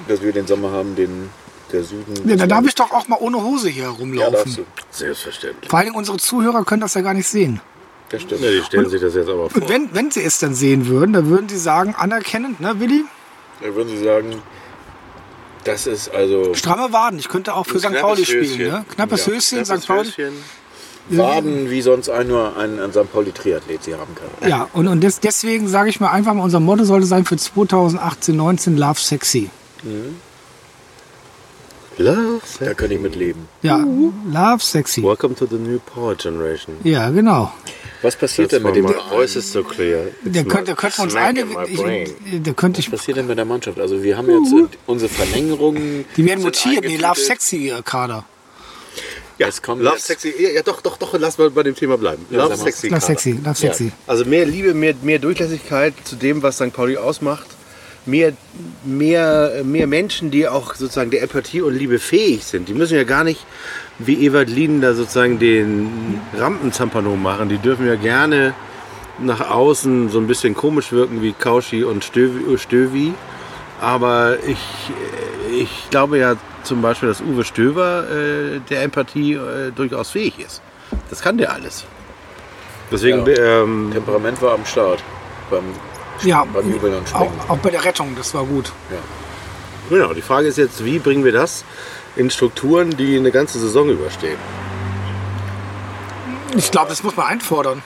[0.08, 1.32] Dass wir den Sommer haben, den
[1.76, 2.28] der Süden.
[2.30, 4.34] Ja, dann darf ich doch auch mal ohne Hose hier Ja, rumlaufen.
[4.34, 4.66] darfst du.
[4.92, 5.70] Selbstverständlich.
[5.70, 7.62] Vor allem unsere Zuhörer können das ja gar nicht sehen.
[8.10, 8.42] Das stimmt.
[8.42, 9.62] Ja, die stellen sich das jetzt aber vor.
[9.62, 13.04] Und wenn, wenn sie es dann sehen würden, dann würden sie sagen, anerkennend, ne, Willi?
[13.62, 14.42] Da würden sie sagen,
[15.64, 17.18] das ist also Stramme Waden.
[17.20, 17.94] Ich könnte auch für St.
[18.00, 18.44] Pauli spielen.
[18.44, 18.68] Höschen.
[18.68, 18.86] Ne?
[18.94, 19.88] Knappes Ja, Höschen, Knappes St.
[19.88, 20.08] Pauli.
[20.10, 20.34] Höschen.
[21.10, 23.12] Waden, wie sonst ein nur ein, ein St.
[23.12, 24.50] Pauli-Triathlet sie haben kann.
[24.50, 27.38] Ja, und, und des, deswegen sage ich mal einfach mal, unser Motto sollte sein für
[27.38, 29.50] 2018, 19 Love Sexy.
[31.98, 32.42] Love.
[32.60, 33.48] Da könnte ich mit leben.
[33.62, 35.02] Ja, Love Sexy.
[35.02, 36.76] Welcome to the new power generation.
[36.84, 37.54] Ja, genau.
[38.02, 40.02] Was passiert denn mit dem my voice is so clear.
[40.24, 41.46] Da könnte, wir uns eine,
[42.44, 43.80] da könnte ich, Was passiert denn mit der Mannschaft?
[43.80, 46.06] Also wir haben jetzt äh, unsere Verlängerungen.
[46.18, 47.20] die werden mutiert, nee, Love.
[47.20, 48.26] Sexy Kader.
[49.38, 50.34] Ja, Es kommt Love jetzt- sexy.
[50.54, 52.26] Ja, doch, doch, doch, lass mal bei dem Thema bleiben.
[52.30, 52.90] Ja, Love sexy.
[52.90, 53.02] Love.
[53.02, 53.92] Sexy, Love Sexy.
[54.06, 56.72] Also mehr Liebe, mehr, mehr Durchlässigkeit zu dem, was St.
[56.74, 57.48] Pauli ausmacht.
[58.08, 58.34] Mehr,
[58.84, 62.70] mehr, mehr Menschen, die auch sozusagen der Empathie und Liebe fähig sind.
[62.70, 63.46] Die müssen ja gar nicht
[63.98, 67.50] wie Ewald Lien da sozusagen den Rampenzampano machen.
[67.50, 68.54] Die dürfen ja gerne
[69.20, 72.58] nach außen so ein bisschen komisch wirken wie Kauschi und Stövi.
[72.60, 73.14] Stövi.
[73.82, 74.60] Aber ich,
[75.60, 80.62] ich glaube ja zum Beispiel, dass Uwe Stöver äh, der Empathie äh, durchaus fähig ist.
[81.10, 81.86] Das kann der alles.
[82.92, 83.64] Deswegen, Ja.
[83.64, 85.04] ähm, Temperament war am Start.
[85.50, 85.64] Beim,
[86.24, 87.42] Ja, beim Jubeln und auch, Springen.
[87.48, 88.72] auch bei der Rettung, das war gut.
[89.90, 91.64] genau, die Frage ist jetzt, wie bringen wir das
[92.16, 94.38] in Strukturen, die eine ganze Saison überstehen?
[96.58, 97.82] Ich glaube, das muss man einfordern.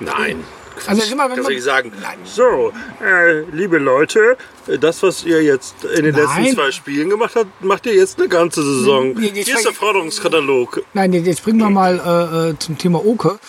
[0.00, 0.44] Nein.
[0.86, 2.18] Also immer, wenn Kannst du man, nicht sagen, Nein.
[2.24, 2.72] so,
[3.04, 4.36] äh, liebe Leute,
[4.80, 6.44] das, was ihr jetzt in den Nein.
[6.44, 9.12] letzten zwei Spielen gemacht habt, macht ihr jetzt eine ganze Saison.
[9.14, 10.82] Nee, Hier ist der Forderungskatalog.
[10.94, 13.40] Nein, jetzt bringen wir mal äh, äh, zum Thema Oke.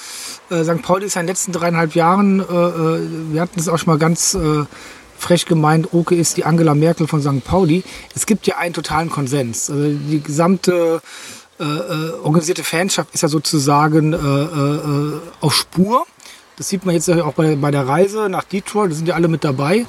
[0.49, 0.81] Äh, St.
[0.81, 2.99] Pauli ist ja in den letzten dreieinhalb Jahren, äh, äh,
[3.31, 4.65] wir hatten es auch schon mal ganz äh,
[5.17, 7.43] frech gemeint, Oke ist die Angela Merkel von St.
[7.43, 7.83] Pauli.
[8.15, 9.69] Es gibt ja einen totalen Konsens.
[9.69, 11.01] Also die gesamte
[11.59, 16.05] äh, äh, organisierte Fanschaft ist ja sozusagen äh, äh, auf Spur.
[16.55, 19.29] Das sieht man jetzt auch bei, bei der Reise nach Detroit, da sind ja alle
[19.29, 19.85] mit dabei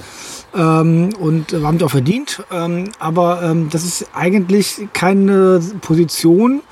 [0.55, 2.43] ähm, und äh, haben die auch verdient.
[2.53, 6.63] Ähm, aber ähm, das ist eigentlich keine Position,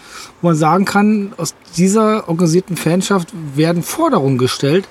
[0.41, 4.89] wo man sagen kann, aus dieser organisierten Fanschaft werden Forderungen gestellt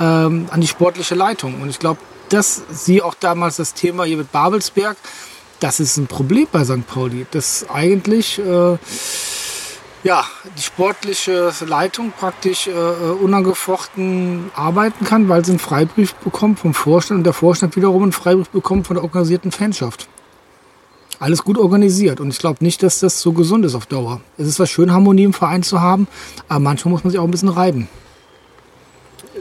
[0.00, 1.60] ähm, an die sportliche Leitung.
[1.60, 4.96] Und ich glaube, dass sie auch damals das Thema hier mit Babelsberg,
[5.60, 6.86] das ist ein Problem bei St.
[6.86, 8.76] Pauli, dass eigentlich äh,
[10.02, 10.24] ja,
[10.56, 17.18] die sportliche Leitung praktisch äh, unangefochten arbeiten kann, weil sie einen Freibrief bekommt vom Vorstand
[17.18, 20.08] und der Vorstand wiederum einen Freibrief bekommt von der organisierten Fanschaft.
[21.18, 24.20] Alles gut organisiert und ich glaube nicht, dass das so gesund ist auf Dauer.
[24.36, 26.08] Es ist zwar schön, Harmonie im Verein zu haben,
[26.48, 27.88] aber manchmal muss man sich auch ein bisschen reiben.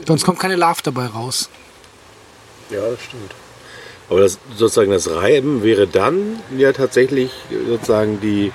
[0.08, 1.50] Sonst kommt keine Love dabei raus.
[2.70, 3.34] Ja, das stimmt.
[4.10, 7.32] Aber das, sozusagen das Reiben wäre dann ja tatsächlich
[7.68, 8.52] sozusagen die,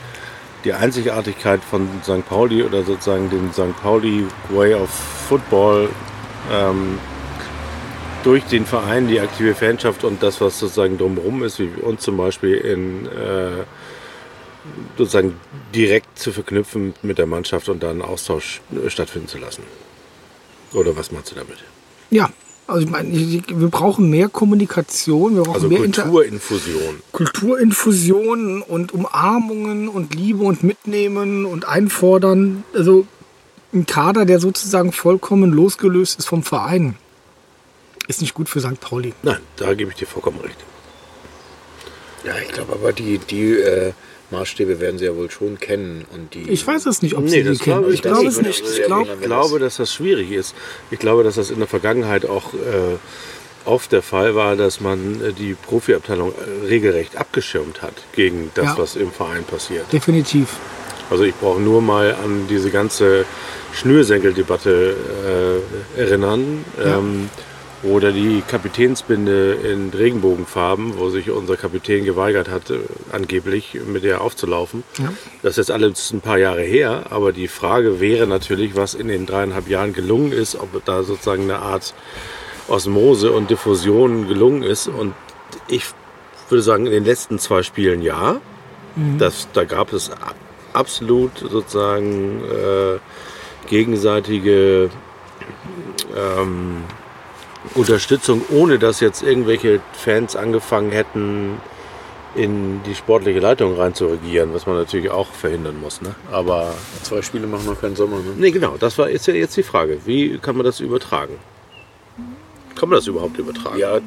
[0.65, 2.27] die Einzigartigkeit von St.
[2.29, 3.77] Pauli oder sozusagen den St.
[3.83, 4.91] Pauli Way of
[5.29, 5.89] Football
[6.53, 6.99] ähm,
[8.23, 12.17] durch den Verein, die aktive Fanschaft und das, was sozusagen drumherum ist, wie uns zum
[12.17, 13.65] Beispiel in äh,
[14.99, 15.35] sozusagen
[15.75, 19.63] direkt zu verknüpfen mit der Mannschaft und dann einen Austausch äh, stattfinden zu lassen.
[20.73, 21.59] Oder was meinst du damit?
[22.11, 22.31] Ja,
[22.67, 26.05] also ich meine, wir brauchen mehr Kommunikation, wir brauchen Also mehr Inter
[27.13, 28.63] Kulturinfusion.
[28.63, 32.63] Und Umarmungen und Liebe und Mitnehmen und Einfordern.
[32.73, 33.07] Also
[33.73, 36.97] ein Kader, der sozusagen vollkommen losgelöst ist vom Verein,
[38.11, 38.81] ist nicht gut für St.
[38.81, 39.15] Pauli.
[39.23, 40.59] Nein, da gebe ich dir vollkommen recht.
[42.25, 43.93] Ja, ich glaube aber die, die äh,
[44.31, 46.05] Maßstäbe werden sie ja wohl schon kennen.
[46.13, 47.79] Und die, Ich weiß es nicht, ob Nee, sie die das kennen.
[47.79, 48.63] glaube Ich ich glaube es nicht.
[48.79, 50.55] Ich glaube, Ich glaube, dass das schwierig ist.
[50.91, 52.99] Ich glaube, dass das in der Vergangenheit auch äh,
[53.65, 58.65] oft der Fall war, dass man äh, die Profiabteilung äh, regelrecht abgeschirmt hat gegen das,
[58.67, 58.79] Ja.
[58.79, 59.91] was im Verein passiert.
[59.93, 60.49] Definitiv.
[61.11, 63.25] Also ich brauche nur mal an diese ganze
[63.73, 64.95] Schnürsenkeldebatte
[65.97, 66.65] äh, erinnern.
[66.79, 66.99] Ja.
[66.99, 67.31] Ähm,
[67.83, 72.79] oder die Kapitänsbinde in Regenbogenfarben, wo sich unser Kapitän geweigert hat, äh,
[73.13, 74.85] angeblich mit der aufzulaufen.
[74.99, 75.13] Ja.
[75.43, 79.09] Das ist jetzt alles ein paar Jahre her, aber die Frage wäre natürlich, was in
[79.09, 81.95] den dreieinhalb Jahren gelungen ist, ob da sozusagen eine Art
[82.69, 84.87] Osmose und Diffusion gelungen ist.
[84.89, 85.15] Und
[85.69, 85.85] ich
[86.49, 88.41] würde sagen, in den letzten zwei Spielen ja.
[89.19, 90.11] Das, da gab es
[90.73, 92.99] absolut sozusagen äh,
[93.69, 94.91] gegenseitige
[96.17, 96.83] ähm,
[97.75, 101.61] Unterstützung, ohne dass jetzt irgendwelche Fans angefangen hätten,
[102.35, 106.01] in die sportliche Leitung rein zu regieren, was man natürlich auch verhindern muss.
[106.01, 106.15] Ne?
[106.31, 108.19] Aber Zwei Spiele machen noch keinen Sommer.
[108.19, 108.35] Ne?
[108.37, 109.99] nee, genau, das war ja jetzt die Frage.
[110.05, 111.35] Wie kann man das übertragen?
[112.81, 113.79] Kann man das überhaupt übertragen?
[113.79, 114.01] Ja,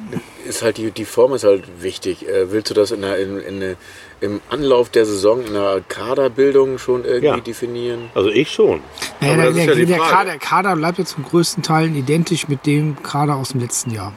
[0.44, 2.28] ist halt die, die Form ist halt wichtig.
[2.28, 3.76] Äh, willst du das in der, in, in, der-
[4.20, 7.36] im Anlauf der Saison in der Kaderbildung schon irgendwie Ja.
[7.38, 8.10] definieren?
[8.16, 8.80] Also ich schon.
[9.20, 10.10] Naja, Aber der, das ist der, ja die der, Frage.
[10.12, 13.90] Kader, der Kader bleibt ja zum größten Teil identisch mit dem Kader aus dem letzten
[13.92, 14.12] Jahr.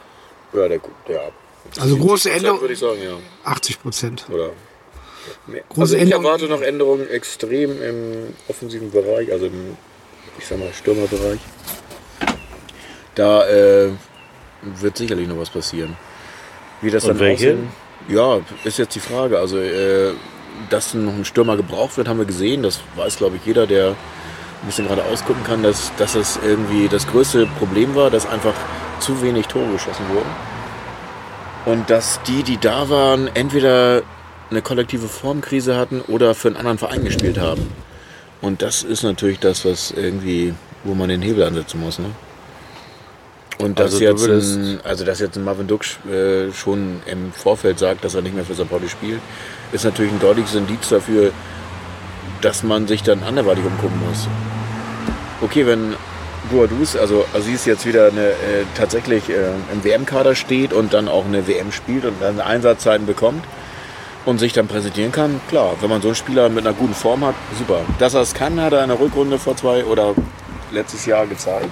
[0.54, 1.20] Ja, der, ja.
[1.80, 3.14] Also große 70% Änderung, würde ich sagen, ja.
[3.44, 4.26] 80 Prozent.
[4.32, 4.50] Oder
[5.46, 5.62] mehr.
[5.70, 9.78] Große also ich Änderung- erwarte noch Änderungen extrem im offensiven Bereich, also im,
[10.40, 11.40] ich sag mal, Stürmerbereich.
[13.16, 13.90] Da äh,
[14.80, 15.96] wird sicherlich noch was passieren.
[16.82, 17.54] Wie das Und dann welche?
[17.54, 17.70] aussehen?
[18.10, 19.40] Ja, ist jetzt die Frage.
[19.40, 20.14] Also, äh,
[20.70, 22.64] dass noch ein Stürmer gebraucht wird, haben wir gesehen.
[22.64, 26.88] Das weiß, glaube ich, jeder, der ein bisschen gerade ausgucken kann, dass, dass es irgendwie
[26.88, 28.54] das größte Problem war, dass einfach
[29.00, 30.30] zu wenig Tore geschossen wurden.
[31.66, 34.02] Und dass die, die da waren, entweder
[34.50, 37.70] eine kollektive Formkrise hatten oder für einen anderen Verein gespielt haben.
[38.42, 40.54] Und das ist natürlich das, was irgendwie,
[40.84, 42.00] wo man den Hebel ansetzen muss.
[42.00, 42.08] Ne?
[43.58, 47.32] Und dass Also du jetzt, ein, also dass jetzt ein Marvin Duksch äh, schon im
[47.32, 48.70] Vorfeld sagt, dass er nicht mehr für St.
[48.70, 49.20] Pauli spielt,
[49.72, 51.32] ist natürlich ein deutliches Indiz dafür,
[52.42, 54.28] dass man sich dann anderweitig umgucken muss.
[55.42, 55.96] Okay, wenn
[56.52, 61.26] Boadus, also Aziz jetzt wieder eine, äh, tatsächlich äh, im WM-Kader steht und dann auch
[61.26, 63.44] eine WM spielt und dann Einsatzzeiten bekommt
[64.26, 67.26] und sich dann präsentieren kann, klar, wenn man so einen Spieler mit einer guten Form
[67.26, 67.82] hat, super.
[68.00, 70.14] Dass er es kann, hat er in der Rückrunde vor zwei oder
[70.72, 71.72] letztes Jahr gezeigt.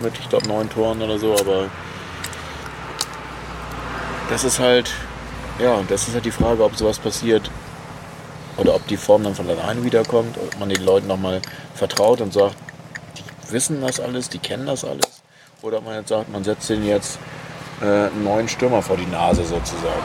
[0.00, 1.66] Mit, ich glaube, neun Toren oder so, aber
[4.30, 4.90] das ist halt,
[5.58, 7.50] ja, das ist halt die Frage, ob sowas passiert
[8.56, 11.40] oder ob die Form dann von alleine wiederkommt, ob man den Leuten nochmal
[11.74, 12.56] vertraut und sagt,
[13.16, 15.22] die wissen das alles, die kennen das alles.
[15.62, 17.18] Oder ob man jetzt sagt, man setzt den jetzt
[17.80, 20.04] äh, einen neuen Stürmer vor die Nase sozusagen.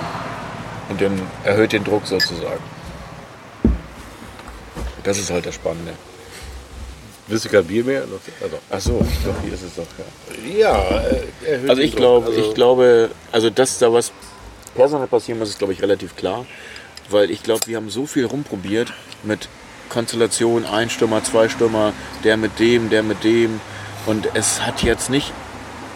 [0.89, 2.61] Und den erhöht den Druck sozusagen.
[5.03, 5.93] Das ist halt das Spannende.
[7.27, 8.03] Willst du kein Bier mehr?
[8.41, 9.85] Also, Ach so, doch, hier ist es doch.
[10.57, 10.67] Ja.
[10.67, 14.11] ja, äh, Also ich glaube, Also- ich glaube, also dass da was
[14.75, 16.45] personell passieren muss, ist glaube ich relativ klar,
[17.09, 18.91] weil ich glaube, wir haben so viel rumprobiert
[19.23, 19.47] mit
[19.89, 23.61] Konstellation, ein Stürmer, zwei Stürmer, der mit dem, der mit dem
[24.05, 25.31] und es hat jetzt nicht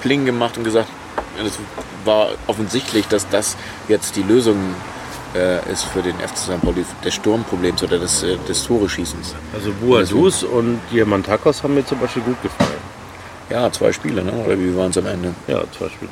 [0.02, 0.88] Pling gemacht und gesagt,
[1.44, 1.54] es
[2.06, 4.76] war offensichtlich, dass das jetzt die Lösung
[5.36, 6.62] äh, ist für den FC St.
[6.62, 9.36] Pauli des Sturmproblems oder des, äh, des Tore-Schießens.
[9.54, 12.70] Also Buadus und Diamantakos haben mir zum Beispiel gut gefallen.
[13.50, 14.32] Ja, zwei Spiele, ne?
[14.34, 15.34] oder wie waren es am Ende?
[15.48, 16.10] Ja, zum Beispiel.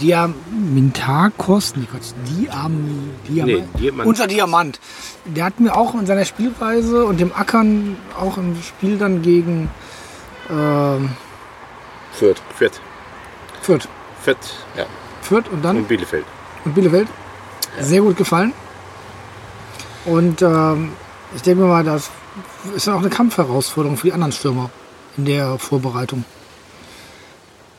[0.00, 3.46] Diamantakos, nee, Gott, Diam, Diamant.
[3.46, 4.80] Nee, Diamant- Unser Diamant.
[5.24, 9.68] Der hat mir auch in seiner Spielweise und dem Ackern auch im Spiel dann gegen
[10.50, 11.10] ähm,
[12.12, 12.40] Fürth.
[12.56, 12.80] Fett.
[13.60, 13.88] Fürth.
[14.20, 14.38] Fett
[14.76, 14.84] Ja.
[15.22, 16.24] Fürth und dann und Bielefeld.
[16.64, 17.08] und Bielefeld.
[17.80, 18.52] Sehr gut gefallen.
[20.04, 20.92] Und ähm,
[21.34, 22.10] ich denke mir mal, das
[22.74, 24.70] ist dann auch eine Kampfherausforderung für die anderen Stürmer
[25.16, 26.24] in der Vorbereitung.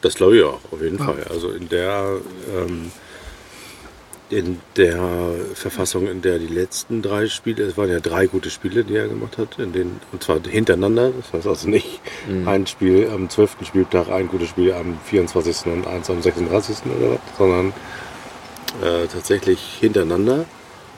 [0.02, 1.06] Das glaube ich auch, auf jeden Ja.
[1.06, 1.26] Fall.
[1.30, 2.18] Also in der,
[2.56, 2.92] ähm,
[4.30, 5.00] in der
[5.54, 9.08] Verfassung, in der die letzten drei Spiele, es waren ja drei gute Spiele, die er
[9.08, 12.02] gemacht hat, in denen, und zwar hintereinander, das heißt also nicht
[12.46, 13.58] ein Spiel am 12.
[13.66, 15.68] Spieltag, ein gutes Spiel am 24.
[15.72, 16.78] und eins am 36.
[16.98, 17.74] oder was, sondern
[18.82, 20.46] äh, tatsächlich hintereinander.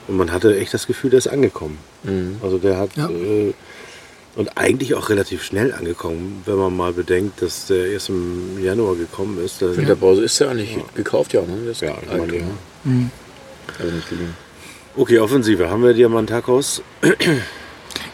[0.07, 1.77] Und man hatte echt das Gefühl, der ist angekommen.
[2.43, 3.09] Also der hat Ja.
[3.09, 3.53] äh,
[4.35, 8.95] und eigentlich auch relativ schnell angekommen, wenn man mal bedenkt, dass der erst im Januar
[8.95, 9.61] gekommen ist.
[9.61, 11.41] Da, Winterpause ist ja eigentlich gekauft, ja.
[11.41, 11.57] Ne?
[11.65, 12.43] Das ist Ja, ich alt, meine, ja.
[12.83, 14.35] nicht geliehen.
[14.97, 15.69] Okay, Offensive.
[15.69, 16.81] Haben wir Diamantakos?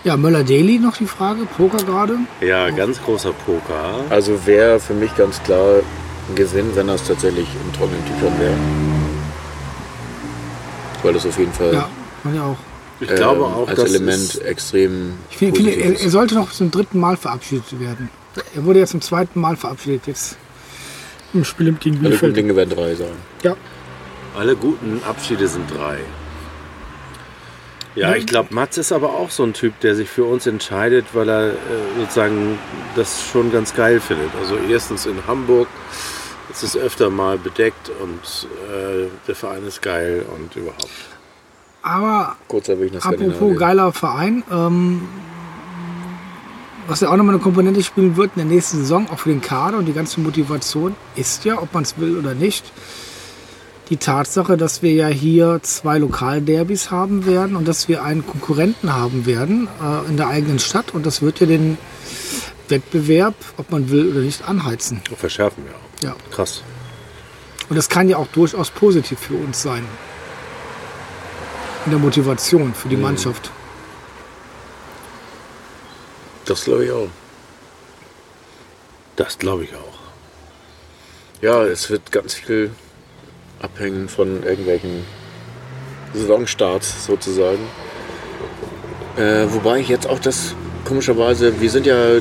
[0.03, 2.17] Ja, Möller-Daly noch die Frage, Poker gerade.
[2.39, 4.05] Ja, ganz großer Poker.
[4.09, 5.79] Also wäre für mich ganz klar
[6.29, 9.00] ein Gewinn, wenn das tatsächlich in trockenen Tüchern wäre.
[11.03, 11.89] Weil das auf jeden Fall Ja,
[12.23, 12.57] man ja auch.
[12.99, 16.69] Ich glaube ähm, auch, als Element extrem Ich finde, finde, er, er sollte noch zum
[16.69, 18.09] dritten Mal verabschiedet werden.
[18.55, 20.05] Er wurde jetzt zum zweiten Mal verabschiedet.
[20.05, 20.37] Jetzt
[21.33, 22.33] Im Spiel gegen Alle guten.
[22.33, 23.13] Dinge werden drei sein.
[23.43, 23.55] Ja.
[24.37, 25.97] Alle guten Abschiede sind drei.
[27.95, 31.07] Ja, ich glaube, Mats ist aber auch so ein Typ, der sich für uns entscheidet,
[31.13, 31.55] weil er äh,
[31.99, 32.57] sozusagen
[32.95, 34.29] das schon ganz geil findet.
[34.39, 35.67] Also erstens in Hamburg,
[36.51, 40.89] es ist öfter mal bedeckt und äh, der Verein ist geil und überhaupt.
[41.81, 45.01] Aber Kurzer Weg nach apropos geiler Verein, ähm,
[46.87, 49.41] was ja auch nochmal eine Komponente spielen wird in der nächsten Saison, auch für den
[49.41, 52.71] Kader und die ganze Motivation, ist ja, ob man es will oder nicht,
[53.89, 58.93] die Tatsache, dass wir ja hier zwei Lokalderbys haben werden und dass wir einen Konkurrenten
[58.93, 61.77] haben werden äh, in der eigenen Stadt und das wird ja den
[62.69, 65.01] Wettbewerb, ob man will oder nicht, anheizen.
[65.15, 65.90] Verschärfen wir auch.
[66.03, 66.15] Ja.
[66.31, 66.63] Krass.
[67.69, 69.85] Und das kann ja auch durchaus positiv für uns sein.
[71.85, 73.49] In der Motivation für die Mannschaft.
[76.45, 77.07] Das glaube ich auch.
[79.15, 79.99] Das glaube ich auch.
[81.41, 82.71] Ja, es wird ganz viel
[83.61, 85.05] abhängen von irgendwelchen
[86.13, 87.67] Saisonstarts sozusagen.
[89.17, 92.19] Äh, wobei ich jetzt auch das komischerweise, wir sind ja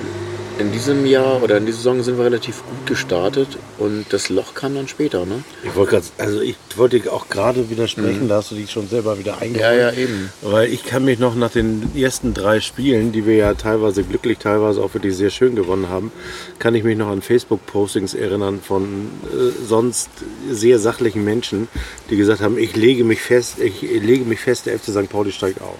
[0.58, 4.54] in diesem Jahr oder in dieser Saison sind wir relativ gut gestartet und das Loch
[4.54, 5.42] kam dann später, ne?
[5.64, 8.88] Ich wollte grad, also ich wollte dir auch gerade widersprechen, da hast du dich schon
[8.88, 9.62] selber wieder eingeholt.
[9.96, 10.30] eben.
[10.42, 14.38] Weil ich kann mich noch nach den ersten drei Spielen, die wir ja teilweise glücklich,
[14.38, 16.12] teilweise auch wirklich sehr schön gewonnen haben,
[16.58, 20.10] kann ich mich noch an Facebook-Postings erinnern von äh, sonst
[20.50, 21.68] sehr sachlichen Menschen,
[22.10, 25.08] die gesagt haben, ich lege mich fest, ich lege mich fest, der FC St.
[25.08, 25.78] Pauli steigt auf.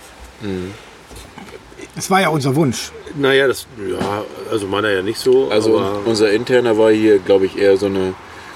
[1.95, 2.93] Das war ja unser Wunsch.
[3.17, 5.49] Naja, das, ja, also meiner ja nicht so.
[5.51, 8.15] Also aber unser interner war hier, glaube ich, eher so eine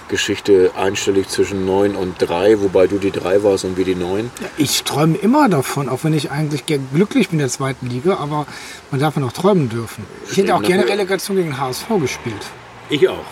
[0.09, 4.31] Geschichte einstellig zwischen 9 und 3, wobei du die 3 warst und wir die 9.
[4.59, 8.17] Ich träume immer davon, auch wenn ich eigentlich ge- glücklich bin in der zweiten Liga,
[8.19, 8.47] aber
[8.91, 10.05] man darf ja noch träumen dürfen.
[10.31, 12.37] Ich hätte auch gerne Relegation gegen HSV gespielt.
[12.91, 13.25] Ich auch.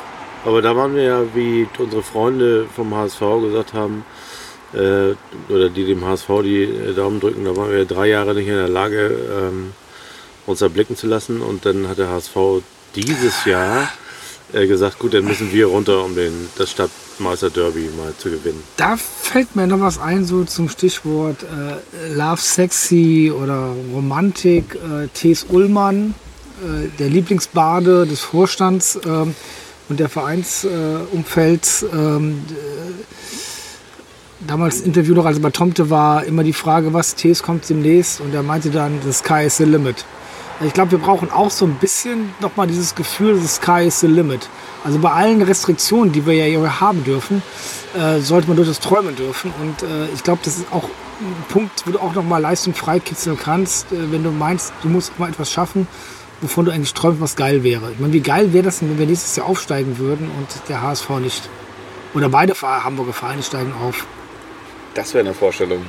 [0.47, 4.05] Aber da waren wir ja, wie unsere Freunde vom HSV gesagt haben,
[4.73, 5.13] äh,
[5.53, 8.55] oder die dem HSV die äh, Daumen drücken, da waren wir drei Jahre nicht in
[8.57, 9.73] der Lage, ähm,
[10.53, 11.41] uns erblicken zu lassen.
[11.43, 12.63] Und dann hat der HSV
[12.95, 13.89] dieses Jahr
[14.53, 18.63] äh, gesagt, gut, dann müssen wir runter, um den, das Stadtmeister-Derby mal zu gewinnen.
[18.77, 24.75] Da fällt mir noch was ein, so zum Stichwort äh, Love Sexy oder Romantik.
[24.75, 25.47] Äh, T.S.
[25.49, 26.15] Ullmann,
[26.63, 29.35] äh, der Lieblingsbade des Vorstands ähm,
[29.89, 30.65] und der Vereinsumfelds.
[30.65, 32.43] Äh, Umfelds, ähm,
[34.47, 37.69] damals ein Interview noch, als er bei Tomte war, immer die Frage, was Tees kommt
[37.69, 40.05] demnächst und er meinte dann, the sky is the limit.
[40.63, 43.99] Also Ich glaube, wir brauchen auch so ein bisschen nochmal dieses Gefühl, the sky is
[43.99, 44.49] the limit.
[44.85, 47.43] Also bei allen Restriktionen, die wir ja hier haben dürfen,
[47.99, 49.53] äh, sollte man durchaus träumen dürfen.
[49.61, 53.37] Und äh, ich glaube, das ist auch ein Punkt, wo du auch nochmal Leistung freikitzeln
[53.37, 55.89] kannst, äh, wenn du meinst, du musst mal etwas schaffen,
[56.43, 57.91] wovon du eigentlich träumst, was geil wäre.
[57.91, 60.81] Ich meine, wie geil wäre das denn, wenn wir nächstes Jahr aufsteigen würden und der
[60.81, 61.43] HSV nicht?
[62.15, 64.07] Oder beide Hamburger Vereine steigen auf.
[64.95, 65.85] Das wäre eine Vorstellung.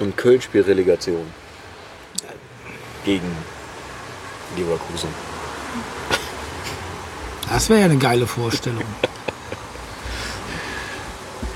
[0.00, 1.26] Und Köln spielt Relegation.
[3.04, 3.30] Gegen
[4.56, 5.08] Leverkusen.
[7.48, 8.82] Das wäre ja eine geile Vorstellung.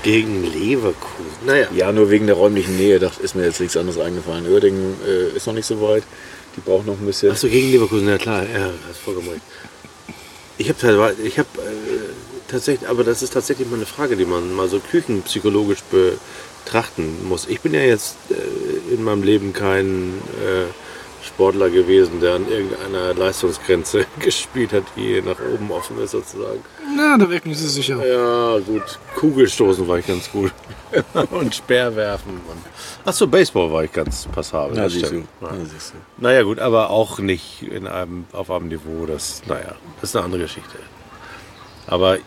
[0.03, 1.25] Gegen Leverkusen.
[1.45, 4.47] Naja, Ja, nur wegen der räumlichen Nähe, da ist mir jetzt nichts anderes eingefallen.
[4.47, 6.03] Uerdingen äh, ist noch nicht so weit.
[6.55, 7.31] Die braucht noch ein bisschen.
[7.31, 9.41] Achso, gegen Leverkusen, ja klar, ja, hast vollkommen recht.
[10.57, 12.09] Ich habe teilweise, ich habe äh,
[12.47, 15.79] tatsächlich, aber das ist tatsächlich mal eine Frage, die man mal so küchenpsychologisch
[16.63, 17.47] betrachten muss.
[17.47, 20.65] Ich bin ja jetzt äh, in meinem Leben kein äh,
[21.41, 26.63] Sportler gewesen, der an irgendeiner Leistungsgrenze gespielt hat, die nach oben offen ist sozusagen.
[26.95, 27.97] Na, da nicht so sicher.
[28.05, 28.99] Ja, gut.
[29.15, 30.53] Kugelstoßen war ich ganz gut.
[31.31, 32.33] und Speerwerfen.
[32.33, 32.61] Und
[33.05, 34.73] Achso, Baseball war ich ganz passabel.
[34.75, 35.15] Na, das siehst du.
[35.15, 35.23] Ja.
[35.41, 36.21] Na, siehst du.
[36.21, 40.25] Naja gut, aber auch nicht in einem, auf einem Niveau, das, naja, das ist eine
[40.25, 40.77] andere Geschichte.
[41.87, 42.19] Aber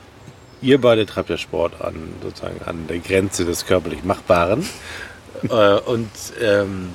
[0.60, 4.68] ihr beide treibt ja Sport an, sozusagen an der Grenze des körperlich Machbaren.
[5.48, 6.10] äh, und
[6.42, 6.88] ähm,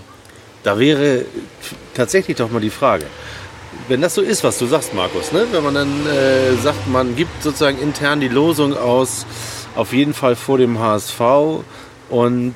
[0.64, 1.26] da wäre
[1.94, 3.06] tatsächlich doch mal die Frage,
[3.88, 5.46] wenn das so ist, was du sagst, Markus, ne?
[5.52, 9.26] wenn man dann äh, sagt, man gibt sozusagen intern die Losung aus,
[9.76, 11.22] auf jeden Fall vor dem HSV
[12.10, 12.56] und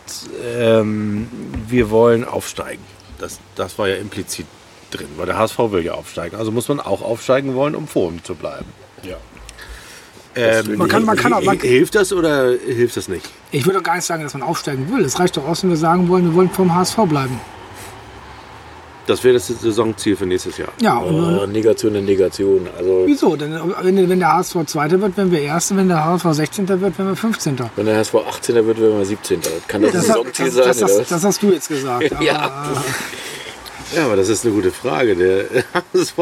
[0.58, 1.28] ähm,
[1.68, 2.84] wir wollen aufsteigen.
[3.20, 4.46] Das, das war ja implizit
[4.92, 6.36] drin, weil der HSV will ja aufsteigen.
[6.36, 8.66] Also muss man auch aufsteigen wollen, um vor ihm zu bleiben.
[9.04, 9.16] Ja.
[10.36, 13.30] Ähm, Man kann- man kann auch- man- hilft das oder hilft das nicht?
[13.52, 15.06] Ich würde doch gar nicht sagen, dass man aufsteigen will.
[15.06, 17.40] Es reicht doch aus, wenn wir sagen wollen, wir wollen vom HSV bleiben.
[19.06, 20.70] Das wäre das Saisonziel für nächstes Jahr.
[20.82, 22.68] Ja, Oh, Negation in Negation.
[22.78, 23.36] Also, wieso?
[23.36, 25.76] Denn wenn, wenn der HSV Zweiter wird, werden wir Erste.
[25.76, 26.68] Wenn der HSV 16.
[26.70, 27.58] wird, werden wir 15.
[27.76, 29.42] wenn der HSV 18er wird, werden wir 17.
[29.68, 30.66] Kann das, Das, Saisonziel das, sein?
[30.66, 32.12] das, das, das hast du jetzt gesagt.
[32.16, 32.84] Aber,
[33.96, 34.06] Ja.
[34.06, 35.16] Aber das ist eine gute Frage.
[35.16, 35.46] Der
[35.94, 36.14] HSV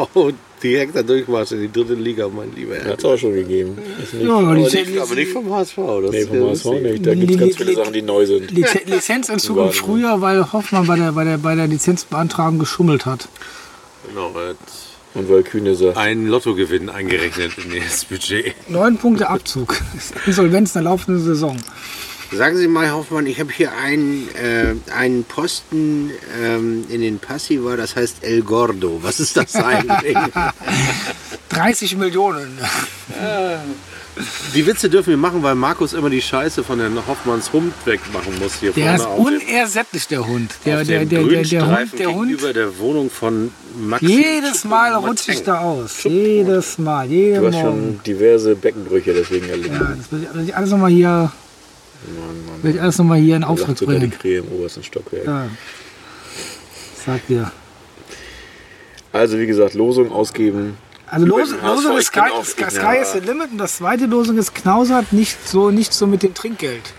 [0.61, 2.91] direkter Durchmarsch in die dritte Liga, mein lieber Herr.
[2.91, 3.77] Hat es auch schon gegeben.
[3.99, 5.75] Nicht, Ja, aber nicht, aber nicht vom HSV.
[5.75, 7.05] Das nee, vom HSV nicht.
[7.05, 8.51] Da gibt es ganz viele Sachen, die neu sind.
[8.51, 9.71] Liz Lizenzentzug im.
[9.71, 13.27] Frühjahr, weil Hoffmann bei der, bei der, bei der Lizenzbeantragung geschummelt hat.
[14.07, 14.33] Genau,
[15.13, 18.53] Und weil Kühne sagt, einen Lottogewinn eingerechnet in das Budget.
[18.69, 19.81] Neun Punkte Abzug.
[20.25, 21.57] Insolvenz in der laufenden Saison.
[22.33, 26.11] Sagen Sie mal, Herr Hoffmann, ich habe hier einen, äh, einen Posten
[26.41, 28.99] ähm, in den Passiva, das heißt El Gordo.
[29.01, 30.17] Was ist das eigentlich?
[31.49, 32.57] 30 Millionen.
[34.55, 38.39] Die Witze dürfen wir machen, weil Markus immer die Scheiße von Herrn Hoffmanns Hund wegmachen
[38.39, 40.51] muss hier Der ist vorne auf dem, unersättlich, der Hund.
[40.65, 42.29] Der, auf der, dem der, der, der Grünstreifen Hund, der Hund.
[42.29, 44.05] gegenüber der Wohnung von Maxi.
[44.05, 46.03] Jedes Mal rutsche ich da aus.
[46.03, 47.69] Jedes Mal, jeden du hast Morgen.
[47.69, 49.73] schon diverse Beckenbrüche deswegen erlitten.
[49.75, 51.31] Ja, das will ich, will ich alles nochmal hier,
[52.61, 54.19] will ich alles noch mal hier in Auftrag sogar die bringen.
[54.19, 55.25] Krähe im obersten Stockwerk.
[55.25, 55.47] Ja.
[57.05, 57.51] Sag dir.
[59.13, 60.77] Also wie gesagt, Losung ausgeben.
[61.07, 62.71] Also Über Losung, ist Sky, Sky.
[62.71, 66.23] Sky is the limit und das zweite Losung ist knausert nicht so, nicht so mit
[66.23, 66.93] dem Trinkgeld.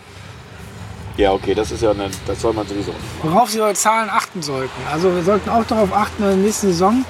[1.16, 2.92] Ja, okay, das ist ja eine, das soll man sowieso.
[3.22, 4.70] Worauf Sie bei Zahlen achten sollten.
[4.90, 7.04] Also wir sollten auch darauf achten, in der nächsten Saison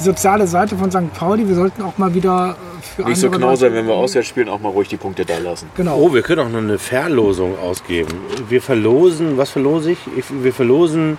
[0.00, 1.12] die soziale Seite von St.
[1.14, 4.28] Pauli, wir sollten auch mal wieder äh, für Nicht so knausern, Leute- wenn wir auswärts
[4.28, 5.70] spielen, auch mal ruhig die Punkte da lassen.
[5.76, 5.96] Genau.
[5.98, 8.10] Oh, wir können auch noch eine Verlosung ausgeben.
[8.48, 9.98] Wir verlosen, was verlose ich?
[10.28, 11.18] wir verlosen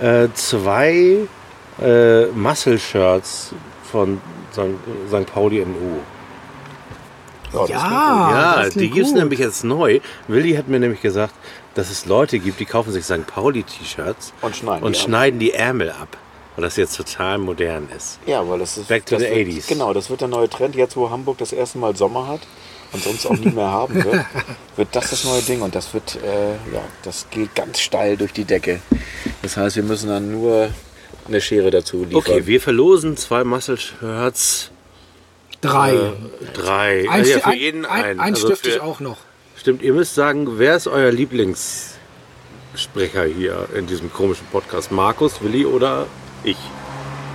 [0.00, 1.18] äh, zwei
[1.82, 3.52] äh, Muscle-Shirts
[3.90, 4.20] von
[4.52, 4.60] St.
[5.08, 5.32] St.
[5.32, 5.98] Pauli NU.
[7.52, 10.00] das ja, ja, das die gibt es nämlich jetzt neu.
[10.28, 11.34] Willi hat mir nämlich gesagt,
[11.74, 13.26] dass es Leute gibt, die kaufen sich St.
[13.26, 16.16] Pauli-T-Shirts Und schneiden und die schneiden die Ärmel ab.
[16.56, 18.18] Weil das jetzt total modern ist.
[18.26, 18.88] Ja, weil das ist.
[18.88, 19.68] Back to the wird, 80s.
[19.68, 20.76] Genau, das wird der neue Trend.
[20.76, 22.40] Jetzt, wo Hamburg das erste Mal Sommer hat
[22.92, 24.24] und sonst auch nie mehr haben wird,
[24.76, 25.62] wird das das neue Ding.
[25.62, 28.80] Und das wird, äh, ja, das geht ganz steil durch die Decke.
[29.42, 30.68] Das heißt, wir müssen dann nur
[31.26, 32.16] eine Schere dazu liefern.
[32.16, 34.70] Okay, wir verlosen zwei Muscle-Shirts.
[35.60, 35.94] Drei.
[35.94, 36.12] Äh,
[36.52, 37.06] drei.
[37.10, 38.20] ein, Äh, ja, für ein, jeden ein, einen.
[38.20, 39.16] ein Also stifte ich auch noch.
[39.56, 44.92] Stimmt, ihr müsst sagen, wer ist euer Lieblingssprecher hier in diesem komischen Podcast?
[44.92, 46.06] Markus, Willi oder
[46.44, 46.58] ich?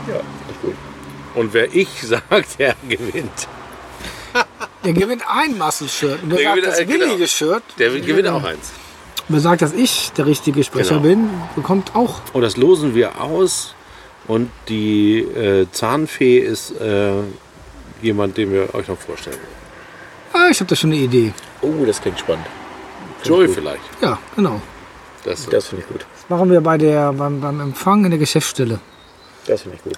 [0.07, 0.75] Ja, ist gut.
[1.35, 3.47] Und wer ich sagt, der gewinnt.
[4.83, 6.23] Der gewinnt ein Muscle-Shirt.
[6.23, 6.87] Und wer Der sagt gewinnt das ein-
[7.17, 7.25] genau.
[7.27, 8.71] Shirt, Der gewinnt auch eins.
[9.27, 11.01] wer sagt, dass ich der richtige Sprecher Genau.
[11.01, 12.21] bin, bekommt auch.
[12.33, 13.75] Und das losen wir aus.
[14.27, 17.13] Und die äh, Zahnfee ist äh,
[18.01, 19.39] jemand, den wir euch noch vorstellen.
[20.33, 21.33] Ah, ich habe da schon eine Idee.
[21.61, 22.45] Oh, das klingt spannend.
[23.23, 23.81] Joy vielleicht.
[24.01, 24.61] Ja, genau.
[25.25, 26.05] Das, Das finde ich gut.
[26.13, 28.79] Das machen wir bei der, beim, beim Empfang in der Geschäftsstelle.
[29.49, 29.97] Das finde ich gut.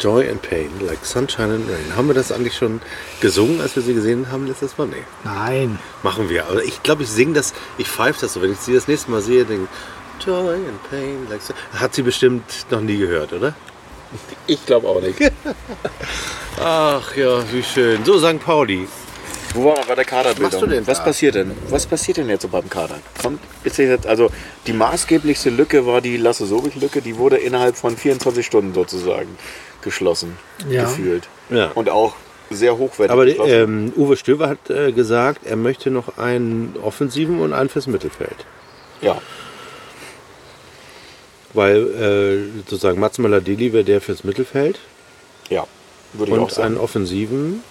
[0.00, 1.96] Joy and Pain, like Sunshine and Rain.
[1.96, 2.80] Haben wir das eigentlich schon
[3.20, 4.86] gesungen, als wir sie gesehen haben letztes Mal?
[4.88, 5.02] Nee.
[5.24, 5.78] Nein.
[6.02, 6.46] Machen wir.
[6.46, 8.42] Aber ich glaube, ich singe das, ich pfeife das so.
[8.42, 9.68] Wenn ich sie das nächste Mal sehe, denke
[10.24, 11.26] Joy and Pain.
[11.30, 13.54] Like Sun- Hat sie bestimmt noch nie gehört, oder?
[14.46, 15.18] Ich glaube auch nicht.
[16.60, 18.04] Ach ja, wie schön.
[18.04, 18.40] So, St.
[18.40, 18.88] Pauli.
[19.56, 20.50] Wo waren wir bei der Kaderbildung?
[20.50, 21.04] machst du denn Was da?
[21.04, 21.50] passiert denn?
[21.70, 22.98] Was passiert denn jetzt so beim Kader?
[23.20, 24.30] Kommt, jetzt, also
[24.66, 27.00] die maßgeblichste Lücke war die Lasse Sobich-Lücke.
[27.00, 29.36] Die wurde innerhalb von 24 Stunden sozusagen
[29.82, 30.36] geschlossen,
[30.68, 30.82] Ja.
[30.82, 31.28] gefühlt.
[31.50, 31.70] Ja.
[31.74, 32.14] Und auch
[32.50, 33.52] sehr hochwertig Aber geschlossen.
[33.52, 38.44] ähm, Uwe Stöber hat äh, gesagt, er möchte noch einen Offensiven und einen fürs Mittelfeld.
[39.00, 39.20] ja,
[41.54, 41.86] Weil
[42.56, 44.78] äh, sozusagen Mats Möller-Deli wäre der fürs Mittelfeld
[45.48, 45.64] ja,
[46.12, 46.66] würde ich auch und sagen.
[46.66, 47.62] einen Offensiven.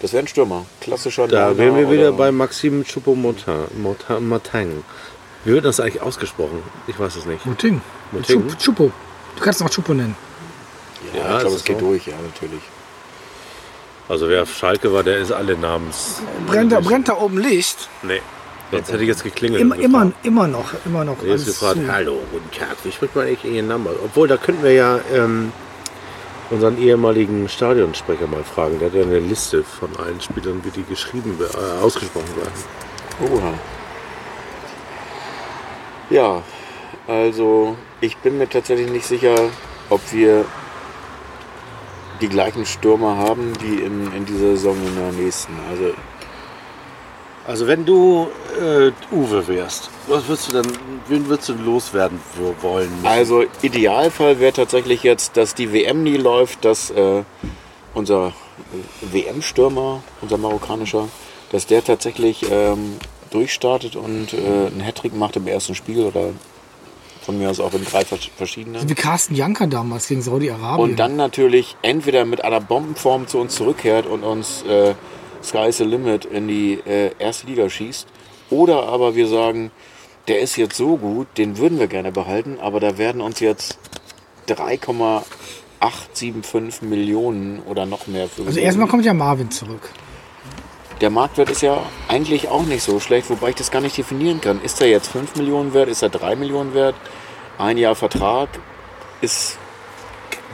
[0.00, 0.64] Das wäre ein Stürmer.
[0.80, 4.84] Klassischer Da Neuner wären wir wieder oder- bei Maxime Choupo-Moting.
[5.44, 6.62] Wie wird das eigentlich ausgesprochen?
[6.86, 7.44] Ich weiß es nicht.
[7.46, 7.80] Muting.
[8.12, 8.48] Muting?
[8.48, 8.92] Chup- Chupo.
[9.36, 10.16] Du kannst noch Chupo nennen.
[11.14, 11.86] Ja, Ja, ich das glaube, ist es geht so.
[11.86, 12.62] durch, ja, natürlich.
[14.08, 16.20] Also wer auf Schalke war, der ist alle Namens.
[16.46, 17.88] Brennt da, brennt da oben Licht?
[18.02, 18.20] Nee.
[18.70, 19.60] Sonst hätte ich jetzt geklingelt.
[19.62, 20.26] Immer, und immer, gefragt.
[20.26, 21.16] immer noch, immer noch.
[21.22, 21.92] Jetzt alles gefragt, zu.
[21.92, 23.86] hallo, guten Tag, wie spricht man eigentlich Ihren Namen?
[23.86, 23.94] aus?
[24.04, 25.52] Obwohl, da könnten wir ja ähm,
[26.50, 28.78] unseren ehemaligen Stadionsprecher mal fragen.
[28.78, 33.32] Der hat ja eine Liste von allen Spielern, wie die geschrieben, äh, ausgesprochen werden.
[33.32, 33.54] Oha.
[36.10, 36.42] Ja,
[37.06, 39.34] also ich bin mir tatsächlich nicht sicher,
[39.90, 40.44] ob wir
[42.20, 45.52] die gleichen Stürmer haben wie in, in dieser Saison in der nächsten.
[45.70, 45.92] Also
[47.48, 48.28] Also wenn du
[48.60, 50.66] äh, Uwe wärst, was würdest du dann,
[51.08, 52.90] wen würdest du loswerden wo- wollen?
[52.96, 53.06] müssen?
[53.06, 57.22] Also Idealfall wäre tatsächlich jetzt, dass die WM nie läuft, dass äh,
[57.94, 61.08] unser äh, WM-Stürmer, unser marokkanischer,
[61.50, 62.98] dass der tatsächlich ähm,
[63.30, 66.30] durchstartet und äh, einen Hattrick macht im ersten Spiel oder
[67.22, 68.86] von mir aus auch in drei vers- verschiedenen.
[68.86, 70.90] Wie Carsten Janker damals gegen Saudi-Arabien.
[70.90, 74.94] Und dann natürlich entweder mit einer Bombenform zu uns zurückkehrt und uns äh,
[75.48, 78.06] Sky's the Limit in die äh, erste Liga schießt.
[78.50, 79.70] Oder aber wir sagen,
[80.28, 83.78] der ist jetzt so gut, den würden wir gerne behalten, aber da werden uns jetzt
[84.46, 89.90] 3,875 Millionen oder noch mehr für Also erstmal kommt ja Marvin zurück.
[91.00, 94.40] Der Marktwert ist ja eigentlich auch nicht so schlecht, wobei ich das gar nicht definieren
[94.40, 94.60] kann.
[94.62, 95.88] Ist er jetzt 5 Millionen wert?
[95.88, 96.96] Ist er 3 Millionen wert?
[97.56, 98.48] Ein Jahr Vertrag?
[99.20, 99.58] Ist.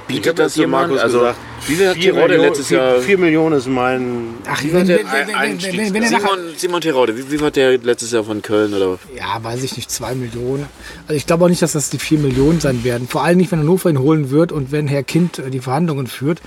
[0.07, 0.99] Bietet das jemand?
[0.99, 1.29] also,
[1.67, 2.99] wie viel hat Tirode letztes Jahr.
[2.99, 4.35] 4 Millionen ist mein.
[4.47, 6.81] Ach, wie wenn, war wenn, der wenn, wenn, Einstiegs- wenn, wenn, er nachher, Simon, Simon
[6.83, 8.75] Tirode, wie, wie war der letztes Jahr von Köln?
[8.75, 8.99] Oder?
[9.17, 10.67] Ja, weiß ich nicht, zwei Millionen.
[11.07, 13.09] Also ich glaube auch nicht, dass das die vier Millionen sein werden.
[13.09, 16.07] Vor allem nicht, wenn Hannover ihn holen wird und wenn Herr Kind äh, die Verhandlungen
[16.07, 16.41] führt.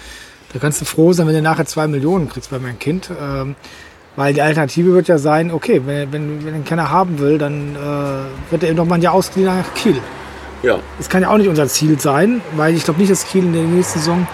[0.54, 3.10] Da kannst du froh sein, wenn du nachher zwei Millionen kriegst bei meinem Kind.
[3.20, 3.56] Ähm,
[4.16, 7.76] weil die Alternative wird ja sein, okay, wenn, wenn, wenn ihn keiner haben will, dann
[7.76, 10.00] äh, wird er eben noch mal ein Jahr ausgeliehen nach Kiel.
[10.64, 13.44] Ja, Das kann ja auch nicht unser Ziel sein, weil ich glaube nicht, dass Kiel
[13.44, 14.28] in der nächsten Saison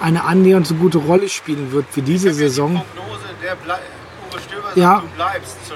[0.00, 2.82] eine annähernd so gute Rolle spielen wird wie diese Saison.
[4.74, 5.02] Ja,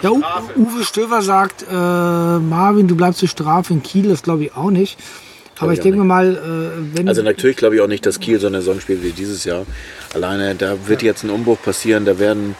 [0.03, 0.23] ja U
[0.57, 4.71] Uwe Stöver sagt, äh, Marvin, du bleibst zur Strafe in Kiel, das glaube ich auch
[4.71, 4.99] nicht.
[5.59, 6.09] Aber ich ich denke nicht.
[6.09, 9.03] mal, äh, wenn also natürlich glaube ich auch nicht, dass Kiel so eine Saison spielt
[9.03, 9.67] wie dieses Jahr.
[10.13, 12.57] Alleine, da wird jetzt ein Umbruch passieren, da werden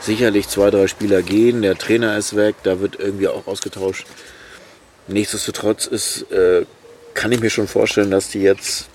[0.00, 4.06] sicherlich zwei, drei Spieler gehen, der Trainer ist weg, da wird irgendwie auch ausgetauscht.
[5.08, 6.64] Nichtsdestotrotz ist, äh,
[7.14, 8.88] kann ich mir schon vorstellen, dass die jetzt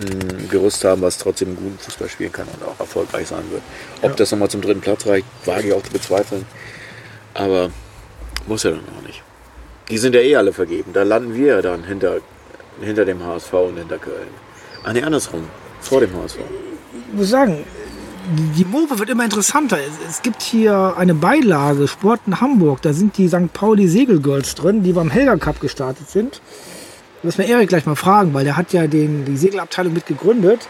[0.00, 3.62] ein Gerüst haben, was trotzdem guten Fußball spielen kann und auch erfolgreich sein wird.
[4.02, 6.44] Ob das nochmal zum dritten Platz reicht, wage ich auch zu bezweifeln.
[7.34, 7.70] Aber
[8.46, 9.22] muss ja dann auch nicht.
[9.88, 10.92] Die sind ja eh alle vergeben.
[10.92, 12.18] Da landen wir ja dann hinter,
[12.80, 14.28] hinter dem HSV und hinter Köln.
[14.82, 15.44] Ah ne, andersrum.
[15.80, 16.38] Vor dem HSV.
[17.08, 17.64] ich muss sagen,
[18.56, 19.78] die, Mope wird immer interessanter.
[20.08, 23.52] Es, gibt hier eine Beilage, Sport in Hamburg, da sind die St.
[23.52, 26.40] Pauli Segelgirls drin, die beim Helga Cup gestartet sind.
[27.24, 30.68] Müssen wir Erik gleich mal fragen, weil der hat ja den, die Segelabteilung mit gegründet,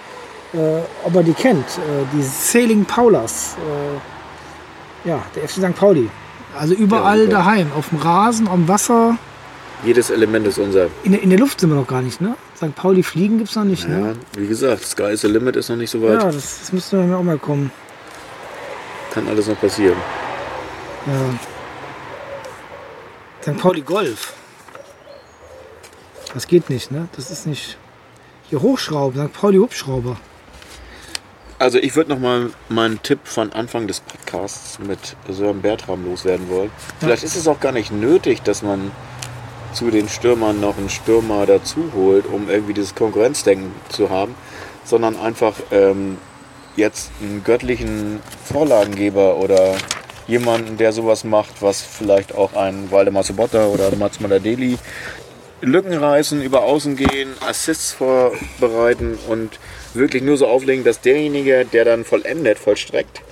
[0.52, 0.58] äh,
[1.02, 1.66] ob er die kennt.
[1.66, 3.56] Äh, die Sailing Paulas.
[3.58, 5.74] Äh, ja, der FC St.
[5.74, 6.08] Pauli.
[6.56, 7.32] Also überall super.
[7.32, 9.18] daheim, auf dem Rasen, am Wasser.
[9.84, 10.86] Jedes Element ist unser.
[11.02, 12.36] In der, in der Luft sind wir noch gar nicht, ne?
[12.56, 12.74] St.
[12.76, 14.16] Pauli fliegen gibt es noch nicht, Ja, ne?
[14.36, 16.22] wie gesagt, Sky is the Limit ist noch nicht so weit.
[16.22, 17.72] Ja, das, das müsste mir auch mal kommen.
[19.12, 19.96] Kann alles noch passieren.
[21.06, 21.12] Ja.
[23.42, 23.58] St.
[23.58, 24.34] Pauli Golf.
[26.34, 27.08] Das geht nicht, ne?
[27.14, 27.78] Das ist nicht.
[28.50, 29.32] Hier Hochschrauben, St.
[29.32, 30.16] Pauli Hubschrauber.
[31.60, 36.50] Also ich würde noch mal meinen Tipp von Anfang des Podcasts mit Sören Bertram loswerden
[36.50, 36.70] wollen.
[36.98, 38.90] Vielleicht ist es auch gar nicht nötig, dass man
[39.72, 44.34] zu den Stürmern noch einen Stürmer dazu holt, um irgendwie dieses Konkurrenzdenken zu haben,
[44.84, 46.18] sondern einfach ähm,
[46.76, 49.76] jetzt einen göttlichen Vorlagengeber oder
[50.26, 54.78] jemanden, der sowas macht, was vielleicht auch ein Waldemar Sobotta oder Mats Maladeli
[55.64, 59.58] Lücken reißen, über Außen gehen, Assists vorbereiten und
[59.94, 63.22] wirklich nur so auflegen, dass derjenige, der dann vollendet, vollstreckt,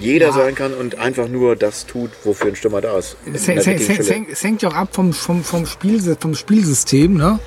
[0.00, 3.16] jeder sein kann und einfach nur das tut, wofür ein Stürmer da ist.
[3.32, 7.38] Es, es, es, es hängt ja auch ab vom, vom, vom, Spiel, vom Spielsystem, ne?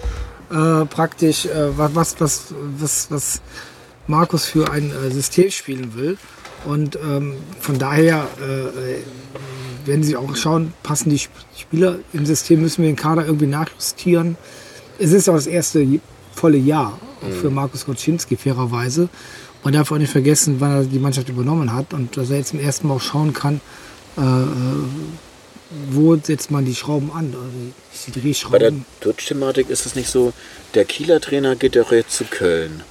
[0.52, 3.42] Äh, praktisch, äh, was, was, was, was, was
[4.08, 6.18] Markus für ein äh, System spielen will.
[6.66, 8.28] Und ähm, von daher,
[9.90, 13.48] wenn Sie auch schauen, passen die Sp- Spieler im System, müssen wir den Kader irgendwie
[13.48, 14.38] nachjustieren.
[14.98, 15.86] Es ist auch das erste
[16.34, 19.10] volle Jahr auch für Markus Goczynski, fairerweise.
[19.64, 22.52] Man darf auch nicht vergessen, wann er die Mannschaft übernommen hat und dass er jetzt
[22.52, 23.60] zum ersten Mal auch schauen kann,
[24.18, 24.46] äh, äh,
[25.92, 27.50] wo setzt man die Schrauben an, also
[28.08, 28.86] die Bei der Drehschrauben.
[29.02, 30.32] Twitch-Thematik ist es nicht so,
[30.76, 32.84] der Kieler Trainer geht doch jetzt zu Köln.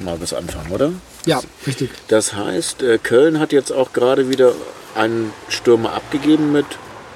[0.00, 0.92] Mal bis Anfang, oder?
[1.26, 1.90] Ja, richtig.
[2.08, 4.52] Das heißt, äh, Köln hat jetzt auch gerade wieder
[4.94, 6.66] einen Stürmer abgegeben mit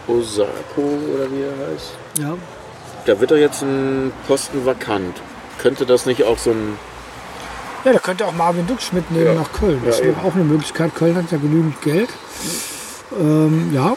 [0.08, 1.90] Osako oder wie er heißt.
[2.18, 2.34] Ja.
[3.06, 5.16] Da wird doch jetzt ein Posten vakant.
[5.58, 6.76] Könnte das nicht auch so ein.
[7.84, 9.34] ja, da könnte auch Marvin Duksch mitnehmen Ja.
[9.34, 9.80] nach Köln.
[9.84, 10.26] Das Ja, wäre eben.
[10.26, 10.94] auch eine Möglichkeit.
[10.94, 12.08] Köln hat ja genügend Geld.
[13.18, 13.96] Ähm, ja,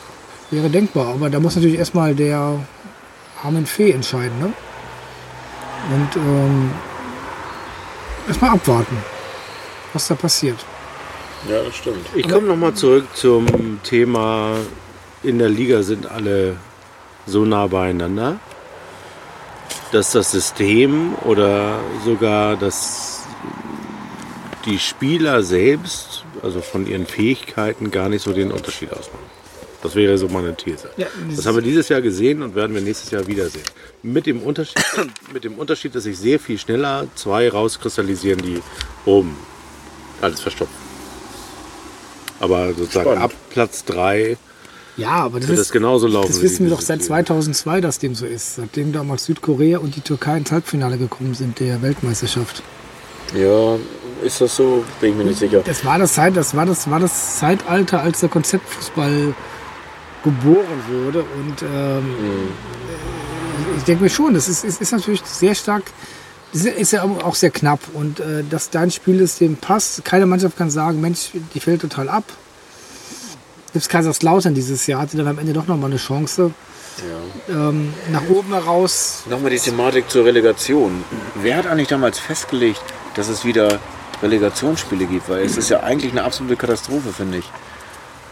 [0.52, 1.08] wäre denkbar.
[1.16, 2.60] Aber da muss natürlich erstmal der
[3.44, 4.38] Armin Fee entscheiden.
[4.40, 4.54] Ne?
[5.94, 6.72] Und ähm,
[8.28, 8.98] erstmal abwarten,
[9.94, 10.58] was da passiert.
[11.50, 12.06] Ja, das stimmt.
[12.16, 14.58] Ich komme nochmal zurück zum Thema,
[15.22, 16.58] in der Liga sind alle
[17.28, 18.40] so nah beieinander,
[19.92, 23.24] dass das System oder sogar das,
[24.66, 29.25] die Spieler selbst, also von ihren Fähigkeiten, gar nicht so den Unterschied ausmachen.
[29.86, 30.90] Das wäre so meine These.
[30.98, 33.64] Ja, Das haben wir dieses Jahr gesehen und werden wir nächstes Jahr wiedersehen.
[34.02, 34.84] Mit dem Unterschied,
[35.34, 38.62] mit dem Unterschied dass sich sehr viel schneller zwei rauskristallisieren, die
[39.06, 39.36] oben
[40.22, 40.76] alles verstopfen.
[42.40, 43.24] Aber sozusagen Spannend.
[43.24, 44.38] ab Platz 3
[44.98, 46.28] Ja, aber das wird ist es genauso laufen.
[46.28, 47.08] Das wissen wir doch seit Jahr.
[47.08, 48.56] 2002, dass dem so ist.
[48.56, 52.64] Seitdem damals Südkorea und die Türkei ins Halbfinale gekommen sind der Weltmeisterschaft.
[53.36, 53.78] Ja,
[54.24, 54.84] ist das so?
[55.00, 55.62] Bin ich mir nicht sicher.
[55.66, 59.34] Das war das, Zeit, das, war das, war das Zeitalter, als der Konzeptfußball
[60.26, 61.20] geboren wurde.
[61.20, 62.16] Und ähm,
[63.78, 65.84] ich denke mir schon, das ist, ist, ist natürlich sehr stark
[66.56, 70.06] ist, ja auch sehr knapp und äh, dass dein Spielsystem passt.
[70.06, 72.24] Keine Mannschaft kann sagen, Mensch, die fällt total ab.
[73.74, 76.52] Selbst Kaiserslautern dieses Jahr hatte dann am Ende doch nochmal eine Chance.
[77.50, 79.24] Ähm, nach oben heraus.
[79.30, 81.04] Nochmal die Thematik zur Relegation.
[81.36, 82.82] Wer hat eigentlich damals festgelegt,
[83.16, 83.80] dass es wieder
[84.24, 85.28] Relegationsspiele gibt?
[85.28, 87.52] Weil es ist ja eigentlich eine absolute Katastrophe, finde ich.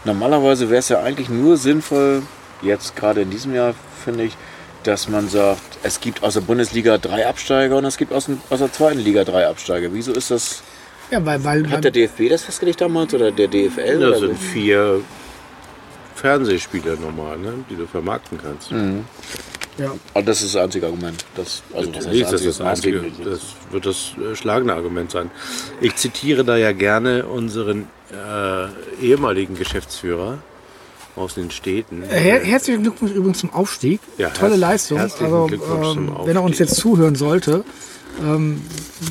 [0.04, 2.22] Normalerweise wäre es ja eigentlich nur sinnvoll,
[2.62, 3.74] jetzt gerade in diesem Jahr,
[4.04, 4.36] finde ich,
[4.82, 8.40] dass man sagt, es gibt aus der Bundesliga drei Absteiger und es gibt aus, dem,
[8.50, 9.88] aus der zweiten Liga drei Absteiger.
[9.92, 10.62] Wieso ist das?
[11.10, 14.00] Ja, weil, weil, Hat der DFB das festgelegt damals oder der DFL?
[14.00, 15.00] Das oder sind vier
[16.14, 17.64] Fernsehspiele normal, ne?
[17.68, 18.70] die du vermarkten kannst.
[18.70, 19.92] ja.
[20.14, 21.24] Und das ist das einzige Argument.
[21.34, 23.00] Das, also heißt Natürlich, das, ist das, einzige?
[23.00, 23.40] einzige, das
[23.70, 25.30] wird das äh, schlagende Argument sein.
[25.80, 30.38] Ich zitiere da ja gerne unseren äh, ehemaligen Geschäftsführer
[31.16, 32.02] aus den Städten.
[32.02, 34.00] Äh, Her herzlichen Glückwunsch übrigens zum Aufstieg.
[34.18, 34.98] Ja, Tolle Leistung.
[34.98, 37.64] herzlichen Also, Glückwunsch zum ähm, wenn er uns jetzt zuhören sollte,
[38.22, 38.62] ähm,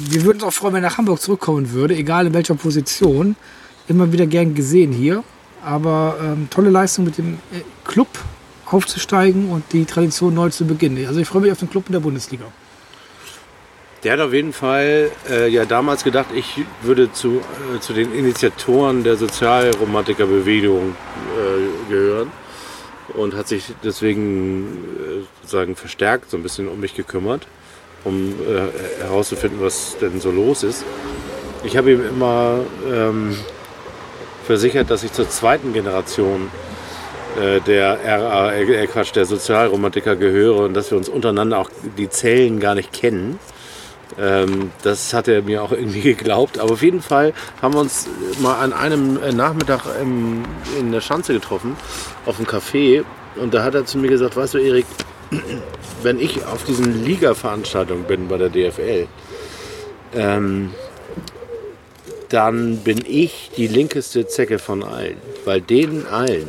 [0.10, 3.36] wir würden uns auch freuen, wenn er nach Hamburg zurückkommen würde, egal in welcher Position.
[3.88, 5.24] Immer wieder gern gesehen hier.
[5.64, 8.08] Aber ähm, tolle Leistung mit dem äh, Club
[8.66, 11.06] aufzusteigen und die Tradition neu zu beginnen.
[11.06, 12.46] Also ich freue mich auf den Club in der Bundesliga.
[14.04, 17.42] Der hat auf jeden Fall äh, ja damals gedacht, ich würde zu,
[17.76, 22.32] äh, zu den Initiatoren der Sozialromantikerbewegung äh, gehören
[23.14, 27.48] und hat sich deswegen äh, sozusagen verstärkt so ein bisschen um mich gekümmert,
[28.04, 30.84] um äh, herauszufinden, was denn so los ist.
[31.64, 32.60] Ich habe ihm immer
[32.92, 33.38] ähm,
[34.46, 36.52] versichert, dass ich zur zweiten Generation
[37.40, 38.52] äh, der RA,
[38.88, 43.40] Quatsch, der Sozialromantiker gehöre und dass wir uns untereinander auch die Zellen gar nicht kennen.
[44.20, 46.60] Ähm, das hat er mir auch irgendwie geglaubt.
[46.60, 48.08] Aber auf jeden Fall haben wir uns
[48.42, 50.44] mal an einem äh, Nachmittag im,
[50.80, 51.76] in der Schanze getroffen,
[52.26, 53.04] auf einem Café.
[53.36, 54.86] Und da hat er zu mir gesagt, weißt du Erik,
[56.04, 59.08] wenn ich auf diesen Liga-Veranstaltungen bin bei der DFL,
[60.16, 60.72] ähm,
[62.30, 65.18] dann bin ich die linkeste Zecke von allen.
[65.46, 66.48] Weil denen allen,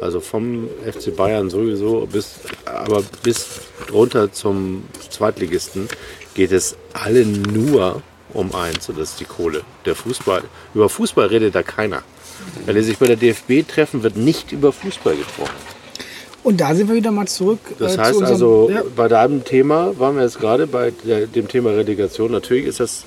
[0.00, 5.88] also vom FC Bayern sowieso, bis, aber bis runter zum Zweitligisten,
[6.36, 8.02] geht es allen nur
[8.34, 9.62] um eins und das ist die Kohle.
[9.86, 10.42] Der Fußball.
[10.74, 12.02] Über Fußball redet da keiner.
[12.66, 15.56] Wenn die sich bei der DFB treffen, wird nicht über Fußball gesprochen.
[16.42, 17.58] Und da sind wir wieder mal zurück.
[17.78, 20.92] Das äh, heißt zu unserem, also, ja, bei deinem Thema waren wir jetzt gerade bei
[21.04, 22.30] der, dem Thema Relegation.
[22.30, 23.04] Natürlich ist das,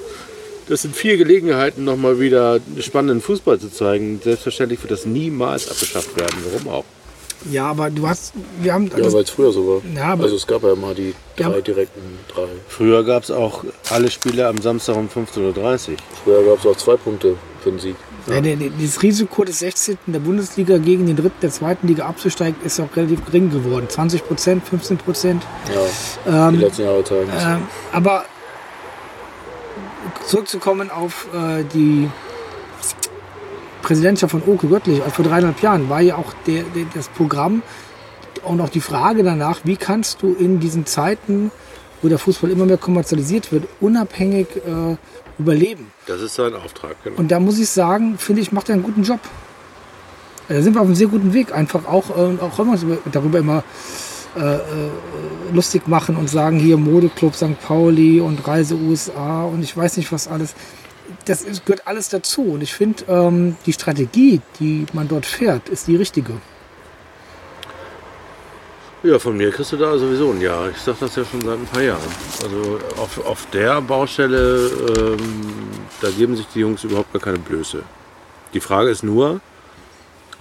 [0.68, 4.20] das sind vier Gelegenheiten, nochmal wieder spannenden Fußball zu zeigen.
[4.24, 6.36] Selbstverständlich wird das niemals abgeschafft werden.
[6.52, 6.86] Warum auch?
[7.52, 9.82] Ja, aber du hast, wir haben, Ja, weil es früher so war.
[9.96, 12.02] Ja, aber- also es gab ja mal die Ja, drei aber- direkten
[12.34, 12.48] drei.
[12.68, 15.98] Früher gab es auch alle Spiele am Samstag um 15.30 Uhr.
[16.24, 17.96] Früher gab es auch zwei Punkte für den Sieg.
[18.28, 19.98] Ja, der, das Risiko des 16.
[20.08, 23.88] der Bundesliga gegen den dritten der zweiten Liga abzusteigen ist auch relativ gering geworden.
[23.90, 25.44] 20 Prozent, 15 Prozent.
[26.26, 27.44] Ja, die letzten Jahre zeigen es.
[27.44, 28.26] Ähm, aber
[30.28, 32.10] zurückzukommen auf äh, die
[33.82, 37.62] Präsidentschaft von Oke Göttlich, auch vor dreieinhalb Jahren, war ja auch der, der, das Programm
[38.44, 41.52] und auch die Frage danach, wie kannst du in diesen Zeiten,
[42.02, 44.96] wo der Fußball immer mehr kommerzialisiert wird, unabhängig äh,
[45.38, 45.92] überleben.
[46.08, 46.96] Das ist sein Auftrag.
[47.04, 47.18] Genau.
[47.18, 49.20] Und da muss ich sagen, finde ich, macht er einen guten Job.
[50.48, 51.54] Da sind wir auf einem sehr guten Weg.
[51.54, 53.64] Einfach auch, äh, auch wenn wir uns über- darüber immer
[54.36, 54.60] äh, äh,
[55.54, 57.60] lustig machen und sagen, hier Modeclub St.
[57.62, 60.54] Pauli und Reise USA und ich weiß nicht was alles.
[61.26, 62.44] Das ist, gehört alles dazu.
[62.44, 66.34] Und ich finde, ähm, die Strategie, die man dort fährt, ist die richtige.
[69.02, 70.68] Ja, von mir kriegst du da sowieso ein Ja.
[70.68, 72.02] Ich sag das ja schon seit ein paar Jahren.
[72.44, 75.18] Also auf, auf der Baustelle, ähm,
[76.02, 77.84] da geben sich die Jungs überhaupt gar keine Blöße.
[78.54, 79.40] Die Frage ist nur,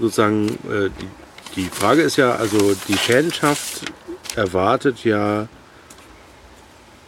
[0.00, 3.92] sozusagen, äh, die, die Frage ist ja, also die Fanschaft
[4.34, 5.46] erwartet ja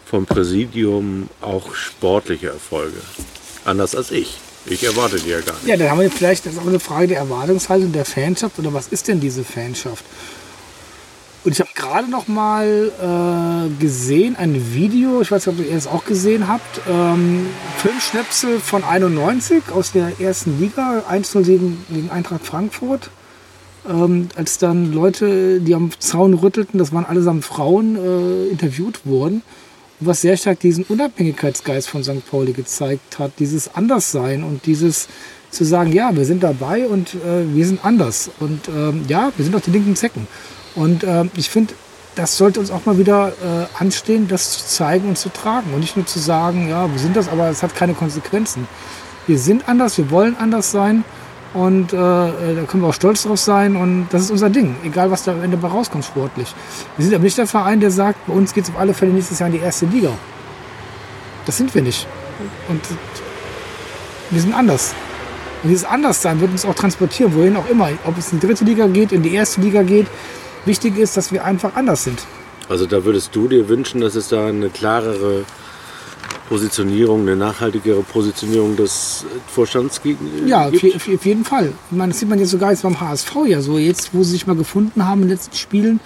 [0.06, 3.00] vom Präsidium auch sportliche Erfolge.
[3.64, 4.38] Anders als ich.
[4.66, 5.66] Ich erwarte die ja gar nicht.
[5.66, 8.74] Ja, dann haben wir vielleicht, das ist auch eine Frage der Erwartungshaltung der Fanschaft oder
[8.74, 10.04] was ist denn diese Fanschaft?
[11.42, 15.74] Und ich habe gerade noch mal äh, gesehen, ein Video, ich weiß nicht, ob ihr
[15.74, 17.46] es auch gesehen habt, ähm,
[17.78, 23.11] Filmschnipsel von 91 aus der ersten Liga, 1-0 gegen, Eintracht Frankfurt.
[23.88, 29.40] Ähm, als dann Leute, die am Zaun rüttelten, das waren allesamt Frauen, äh, interviewt wurden.
[30.01, 32.28] Und was sehr stark diesen Unabhängigkeitsgeist von St.
[32.30, 35.09] Pauli gezeigt hat, dieses Anderssein und dieses
[35.51, 38.30] zu sagen, ja, wir sind dabei und äh, wir sind anders.
[38.40, 40.26] Und ähm, ja, wir sind auch die linken Zecken.
[40.74, 41.74] Und ähm, ich finde,
[42.14, 45.74] das sollte uns auch mal wieder äh, anstehen, das zu zeigen und zu tragen.
[45.74, 48.68] Und nicht nur zu sagen, ja, wir sind das, aber es hat keine Konsequenzen.
[49.26, 51.05] Wir sind anders, wir wollen anders sein.
[51.53, 53.76] Und äh, äh, da können wir auch stolz drauf sein.
[53.76, 54.76] Und das ist unser Ding.
[54.84, 56.55] Egal, was da am Ende bei rauskommt sportlich.
[56.96, 59.12] Wir sind aber nicht der Verein, der sagt, bei uns geht es auf alle Fälle
[59.12, 60.11] nächstes Jahr in die erste Liga.
[61.46, 62.07] Das sind wir nicht.
[62.68, 62.80] Und
[64.30, 64.94] wir sind anders.
[65.62, 67.90] Und dieses Anderssein wird uns auch transportieren, wohin auch immer.
[68.05, 70.07] Ob es in die dritte Liga geht, in die erste Liga geht.
[70.64, 72.20] Wichtig ist, dass wir einfach anders sind.
[72.68, 75.44] Also da würdest du dir wünschen, dass es da eine klarere
[76.49, 80.16] Positionierung, eine nachhaltigere Positionierung des Vorstands gi-
[80.47, 80.83] Ja, auf, gibt?
[81.07, 81.72] je- auf, jeden Fall.
[81.91, 83.78] Ich meine, das sieht man jetzt sogar jetzt beim HSV ja so.
[83.78, 86.01] Jetzt, wo sie sich mal gefunden haben in den letzten Spielen,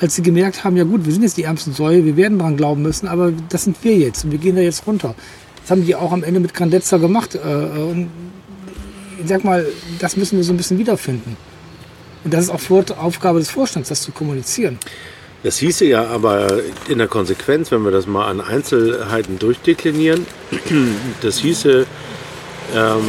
[0.00, 2.56] als sie gemerkt haben, ja gut, wir sind jetzt die ärmsten Säue, wir werden dran
[2.56, 5.14] glauben müssen, aber das sind wir jetzt und wir gehen da jetzt runter.
[5.62, 7.36] Das haben die auch am Ende mit Grandezza gemacht.
[7.36, 8.10] äh, Und
[9.22, 9.64] ich sag mal,
[10.00, 11.36] das müssen wir so ein bisschen wiederfinden.
[12.24, 12.60] Und das ist auch
[12.98, 14.78] Aufgabe des Vorstands, das zu kommunizieren.
[15.44, 20.26] Das hieße ja aber in der Konsequenz, wenn wir das mal an Einzelheiten durchdeklinieren,
[21.20, 21.86] das hieße
[22.74, 23.02] ähm,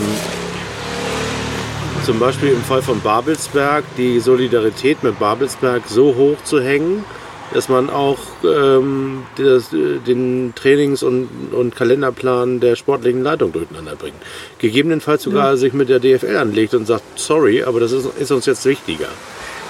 [2.06, 7.06] zum Beispiel im Fall von Babelsberg die Solidarität mit Babelsberg so hoch zu hängen,
[7.54, 13.96] dass man auch ähm, das, äh, den Trainings- und, und Kalenderplan der sportlichen Leitung durcheinander
[13.96, 14.18] bringt.
[14.60, 18.46] Gegebenenfalls sogar sich mit der DFL anlegt und sagt, sorry, aber das ist, ist uns
[18.46, 19.08] jetzt wichtiger.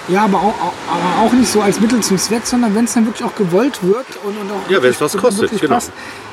[0.08, 0.54] Ja, aber auch,
[0.88, 3.82] aber auch nicht so als Mittel zum Zweck, sondern wenn es dann wirklich auch gewollt
[3.82, 5.74] wird und, und auch Ja, wenn es was kostet, genau.
[5.74, 5.90] passt.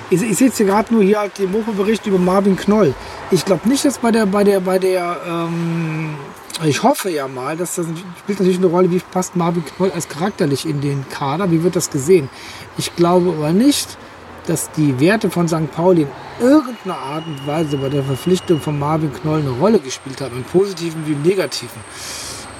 [0.10, 2.94] Ich, ich sehe jetzt hier gerade nur hier halt den Mopo-Bericht über Marvin Knoll.
[3.32, 6.16] Ich glaube nicht, dass bei der, bei der, bei der, ähm,
[6.64, 7.88] ich hoffe ja mal, dass das
[8.20, 11.76] spielt natürlich eine Rolle, wie passt Marvin Knoll als charakterlich in den Kader, wie wird
[11.76, 12.30] das gesehen?
[12.78, 13.98] Ich glaube aber nicht,
[14.46, 15.72] dass die Werte von St.
[15.72, 16.06] Pauli
[16.40, 20.36] in irgendeiner Art und Weise bei der Verpflichtung von Marvin Knoll eine Rolle gespielt haben,
[20.36, 21.82] im Positiven wie im Negativen.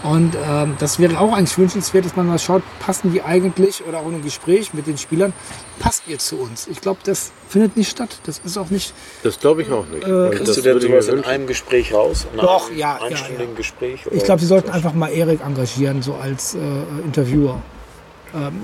[0.04, 4.00] Und ähm, das wäre auch eigentlich wünschenswert, dass man mal schaut, passen die eigentlich oder
[4.00, 5.32] auch in einem Gespräch mit den Spielern,
[5.80, 6.68] passt ihr zu uns?
[6.68, 8.18] Ich glaube, das findet nicht statt.
[8.26, 8.94] Das ist auch nicht.
[9.24, 10.04] Das glaube ich auch nicht.
[10.06, 11.30] Und Kriegst das du denn sowas in wünschen.
[11.30, 12.28] einem Gespräch raus?
[12.34, 13.58] In Doch, einem ja, ja, einstündigen ja.
[13.58, 14.02] Gespräch?
[14.12, 16.60] Ich glaube, sie sollten einfach mal Erik engagieren, so als äh,
[17.06, 17.62] Interviewer.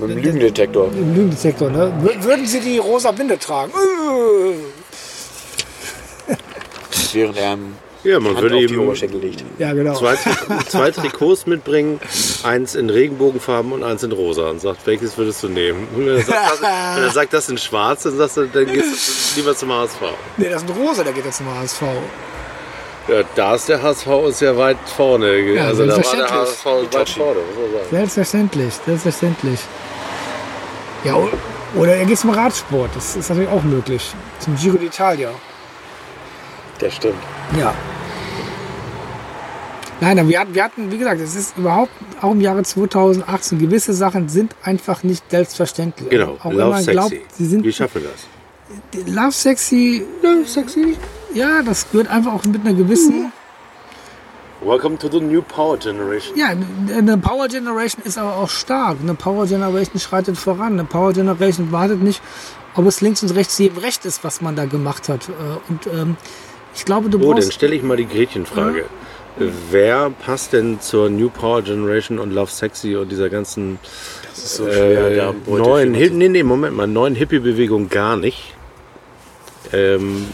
[0.00, 0.88] Mit dem Lügendetektor.
[0.92, 1.92] Im Lügendetektor, ne?
[2.02, 3.70] Wür- Würden sie die rosa Binde tragen?
[6.28, 6.34] Äh.
[7.12, 7.56] Während er
[8.02, 9.44] Ja, man Hand würde auf die ihm Oberschenkel legt.
[9.58, 9.94] Ja, genau.
[9.94, 10.16] zwei,
[10.68, 12.00] zwei Trikots mitbringen,
[12.42, 15.86] eins in Regenbogenfarben und eins in rosa und sagt, welches würdest du nehmen?
[15.94, 16.60] Und wenn er sagt, das,
[16.96, 20.00] wenn er sagt, das in schwarz, dann sagst du, dann gehst du lieber zum HSV.
[20.38, 21.82] Nee, das ist ein rosa, der geht jetzt zum HSV.
[23.08, 25.36] Ja, da ist der HSV ist ja weit vorne.
[25.38, 26.30] Ja, also da war der selbstverständlich.
[26.32, 27.40] HSV weit vorne.
[27.90, 29.60] Selbstverständlich, selbstverständlich.
[31.04, 31.16] Ja,
[31.74, 34.12] oder er geht zum Radsport, das ist natürlich auch möglich.
[34.38, 35.28] Zum Giro d'Italia.
[36.80, 37.14] Das stimmt.
[37.58, 37.74] Ja.
[40.00, 41.90] Nein, wir hatten, wir hatten, wie gesagt, es ist überhaupt
[42.22, 46.08] auch im Jahre 2018, gewisse Sachen sind einfach nicht selbstverständlich.
[46.08, 46.90] Genau, auch wenn Love man Sexy.
[46.92, 49.06] glaubt, sie sind Wie schaffen wir das?
[49.06, 50.96] Love Sexy, Love Sexy.
[51.34, 53.30] ja, das gehört einfach auch mit einer gewissen,
[54.62, 56.36] Welcome to the new power generation.
[56.36, 56.48] ja,
[56.96, 58.98] eine Power Generation ist aber auch stark.
[59.02, 60.74] Eine Power Generation schreitet voran.
[60.74, 62.20] Eine Power Generation wartet nicht,
[62.74, 65.30] ob es links und rechts jedem recht ist, was man da gemacht hat.
[65.30, 65.32] Äh,
[65.70, 66.16] Und ähm,
[66.74, 68.84] ich glaube, du Oh, dann brauchst stelle ich mal die Gretchenfrage.
[69.70, 73.78] Wer passt denn zur New Power Generation und Love Sexy und dieser ganzen
[74.28, 77.88] Das ist so schwer, äh, da Beute neuen zu- nee, nee, Moment mal, neuen Hippie-Bewegung
[77.88, 78.54] gar nicht.
[79.72, 80.26] Ähm,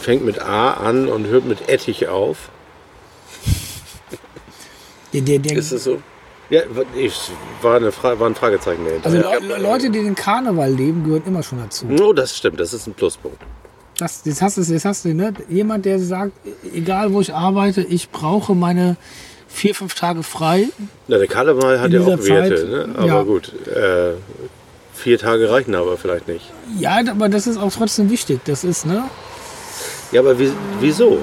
[0.00, 2.48] fängt mit A an und hört mit Ettich auf.
[5.12, 6.00] der, der, der, Ist es so?
[6.48, 6.62] Ja,
[6.96, 7.14] ich,
[7.62, 9.06] war, eine Fra war ein Fragezeichen dahinter.
[9.06, 9.38] Also ja.
[9.38, 11.86] Le Leute, die den Karneval leben, gehören immer schon dazu.
[12.00, 13.40] Oh, das stimmt, das ist ein Pluspunkt.
[14.00, 15.32] Das, das hast du, das hast du, ne?
[15.48, 16.32] Jemand, der sagt,
[16.74, 18.96] egal wo ich arbeite, ich brauche meine
[19.48, 20.68] vier, fünf Tage frei.
[21.08, 22.88] Na, der Karneval hat ja auch Werte, Zeit, ne?
[22.96, 23.22] aber ja.
[23.22, 23.52] gut.
[23.66, 24.12] Äh,
[24.94, 26.50] vier Tage reichen aber vielleicht nicht.
[26.78, 28.40] Ja, aber das ist auch trotzdem wichtig.
[28.44, 29.04] Das ist, ne?
[30.12, 31.18] Ja, aber wie, wieso?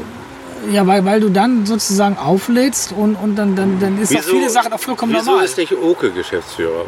[0.71, 4.29] Ja, weil, weil du dann sozusagen auflädst und, und dann, dann, dann ist auch Wieso-
[4.31, 5.45] viele Sachen auch vollkommen Wieso normal.
[5.45, 6.85] ist nicht Oke Geschäftsführer?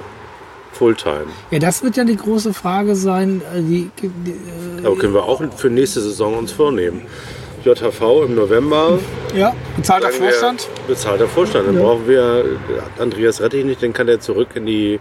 [0.80, 1.27] Fulltime.
[1.51, 3.41] Ja, das wird ja die große Frage sein.
[3.53, 7.01] äh, Die, die, äh, Aber können wir auch für nächste Saison uns vornehmen.
[7.65, 8.97] JHV im November.
[9.36, 10.69] ja, bezahlter Vorstand.
[10.88, 11.67] Bezahlter Vorstand.
[11.67, 12.45] Dann brauchen wir
[12.97, 14.99] Andreas Rettich nicht, dann kann der zurück in die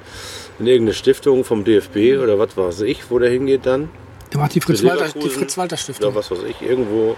[0.59, 3.89] in irgendeine Stiftung vom DFB oder was weiß ich, wo der hingeht dann.
[4.33, 5.39] Der macht die Für Fritz-Walter die Leverkusen.
[5.39, 6.09] Fritz -Walter Stiftung.
[6.09, 7.17] Oder was weiß ich, irgendwo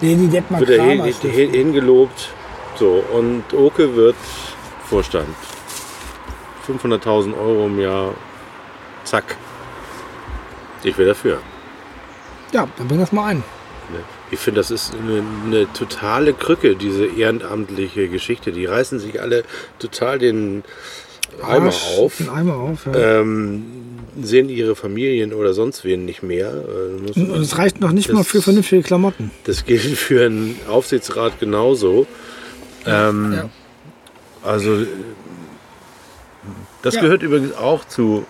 [0.00, 2.30] Nee, die wird er hin, hin, hingelobt.
[2.78, 4.16] So, und Oke wird
[4.88, 5.28] Vorstand.
[6.78, 8.14] 500.000 Euro im Jahr.
[9.04, 9.36] Zack.
[10.82, 11.38] Ich wäre dafür.
[12.52, 13.36] Ja, dann bring das mal ein.
[13.38, 13.98] Ne?
[14.30, 18.52] Ich finde, das ist eine, eine totale Krücke, diese ehrenamtliche Geschichte.
[18.52, 19.44] Die reißen sich alle
[19.78, 20.62] total den
[21.42, 23.20] Eimer Arsch, auf, Den Eimer auf, ja.
[23.20, 23.64] ähm,
[24.20, 26.48] sehen ihre Familien oder sonst wen nicht mehr.
[26.52, 29.30] Äh, Und es reicht noch nicht das- mal für vernünftige Klamotten.
[29.44, 32.06] Das gilt für einen Aufsichtsrat genauso.
[32.86, 33.48] Ähm, Ja.
[34.42, 34.86] Also,
[36.82, 37.02] das Ja.
[37.02, 38.26] gehört übrigens auch zu,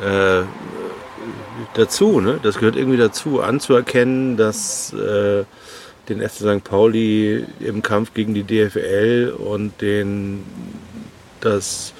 [0.00, 0.42] äh,
[1.74, 2.40] dazu, ne?
[2.42, 5.44] Das gehört irgendwie dazu, anzuerkennen, dass äh,
[6.08, 6.64] den FC St.
[6.64, 10.44] Pauli im Kampf gegen die DFL und den
[11.40, 11.92] das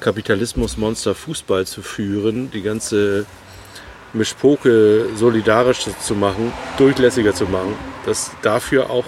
[0.00, 3.26] Kapitalismusmonster Fußball zu führen, die ganze
[4.12, 7.74] Mischpoke solidarisch zu machen, durchlässiger zu machen,
[8.06, 9.04] dass dafür auch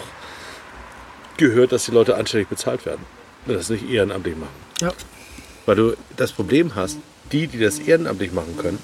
[1.37, 3.05] gehört, dass die Leute anständig bezahlt werden.
[3.47, 4.49] Und das nicht ehrenamtlich machen.
[4.81, 4.93] Ja.
[5.67, 6.99] Weil du das Problem hast,
[7.33, 8.79] die, die das ehrenamtlich machen können,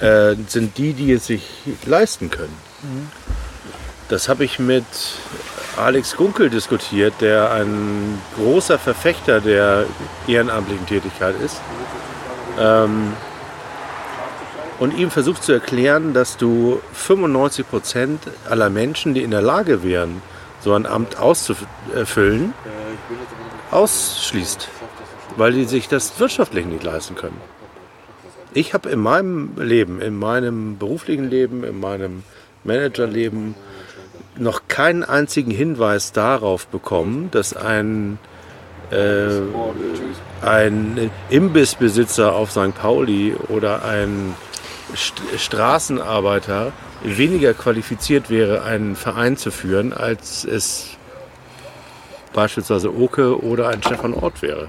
[0.00, 1.42] äh, sind die, die es sich
[1.84, 2.56] leisten können.
[4.08, 4.84] Das habe ich mit
[5.76, 9.84] Alex Gunkel diskutiert, der ein großer Verfechter der
[10.26, 11.60] ehrenamtlichen Tätigkeit ist.
[12.58, 13.12] Ähm,
[14.78, 19.82] und ihm versucht zu erklären, dass du 95 Prozent aller Menschen, die in der Lage
[19.82, 20.20] wären,
[20.60, 22.52] so ein Amt auszufüllen,
[23.70, 24.68] ausschließt,
[25.36, 27.40] weil die sich das wirtschaftlich nicht leisten können.
[28.54, 32.22] Ich habe in meinem Leben, in meinem beruflichen Leben, in meinem
[32.64, 33.54] Managerleben
[34.38, 38.18] noch keinen einzigen Hinweis darauf bekommen, dass ein,
[38.90, 39.40] äh,
[40.42, 42.74] ein Imbissbesitzer auf St.
[42.74, 44.34] Pauli oder ein
[44.94, 46.72] St Straßenarbeiter
[47.02, 50.96] weniger qualifiziert wäre, einen Verein zu führen, als es
[52.32, 54.68] beispielsweise Oke oder ein Stefan Ort wäre.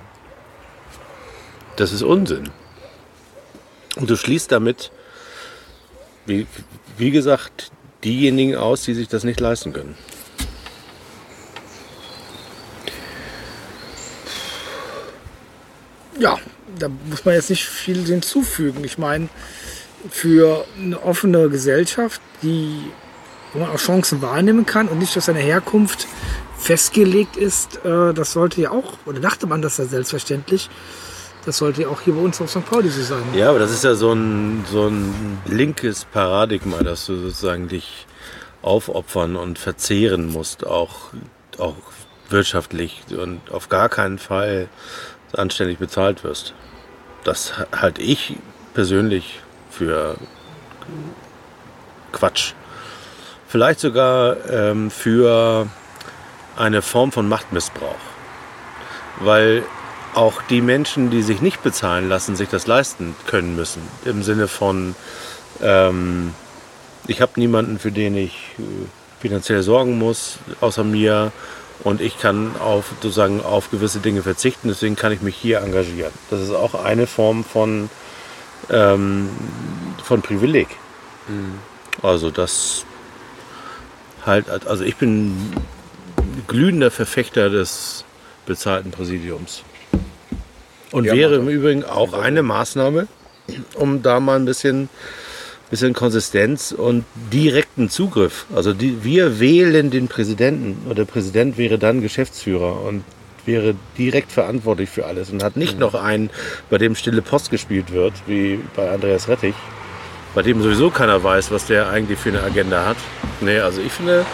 [1.77, 2.49] Das ist Unsinn.
[3.95, 4.91] Und du schließt damit,
[6.25, 6.45] wie,
[6.97, 7.71] wie gesagt,
[8.03, 9.95] diejenigen aus, die sich das nicht leisten können.
[16.19, 16.37] Ja,
[16.79, 18.83] da muss man jetzt nicht viel hinzufügen.
[18.83, 19.29] Ich meine,
[20.09, 22.81] für eine offene Gesellschaft, die,
[23.53, 26.07] wo man auch Chancen wahrnehmen kann und nicht durch seine Herkunft
[26.57, 30.71] festgelegt ist, äh, das sollte ja auch, oder dachte man das ja selbstverständlich,
[31.45, 32.65] das sollte auch hier bei uns auf St.
[32.65, 33.23] Pauli so sein.
[33.33, 38.05] Ja, aber das ist ja so ein, so ein linkes Paradigma, dass du sozusagen dich
[38.61, 41.11] aufopfern und verzehren musst, auch,
[41.57, 41.75] auch
[42.29, 44.67] wirtschaftlich und auf gar keinen Fall
[45.33, 46.53] anständig bezahlt wirst.
[47.23, 48.37] Das halte ich
[48.73, 50.17] persönlich für
[52.11, 52.53] Quatsch.
[53.47, 55.67] Vielleicht sogar ähm, für
[56.57, 57.95] eine Form von Machtmissbrauch.
[59.19, 59.63] Weil
[60.17, 63.83] auch die Menschen, die sich nicht bezahlen lassen, sich das leisten können müssen.
[64.03, 64.95] Im Sinne von,
[65.61, 66.33] ähm,
[67.05, 68.63] ich habe niemanden, für den ich äh,
[69.21, 71.31] finanziell sorgen muss, außer mir.
[71.83, 76.11] Und ich kann auf, sozusagen auf gewisse Dinge verzichten, deswegen kann ich mich hier engagieren.
[76.31, 77.91] Das ist auch eine Form von,
[78.71, 79.29] ähm,
[80.03, 80.67] von Privileg.
[82.01, 82.85] Also das
[84.25, 85.53] halt, also ich bin
[86.47, 88.03] glühender Verfechter des
[88.47, 89.63] bezahlten Präsidiums.
[90.91, 91.47] Und Ja, wäre im.
[91.47, 93.07] Übrigen auch eine Maßnahme,
[93.75, 94.89] um da mal ein bisschen,
[95.69, 98.45] bisschen Konsistenz und direkten Zugriff.
[98.55, 103.03] Also die, wir wählen den Präsidenten und der Präsident wäre dann Geschäftsführer und
[103.45, 106.29] wäre direkt verantwortlich für alles und hat nicht noch einen,
[106.69, 109.55] bei dem stille Post gespielt wird, wie bei Andreas Rettich,
[110.35, 112.97] bei dem sowieso keiner weiß, was der eigentlich für eine Agenda hat.
[113.39, 114.25] Nee, also ich finde,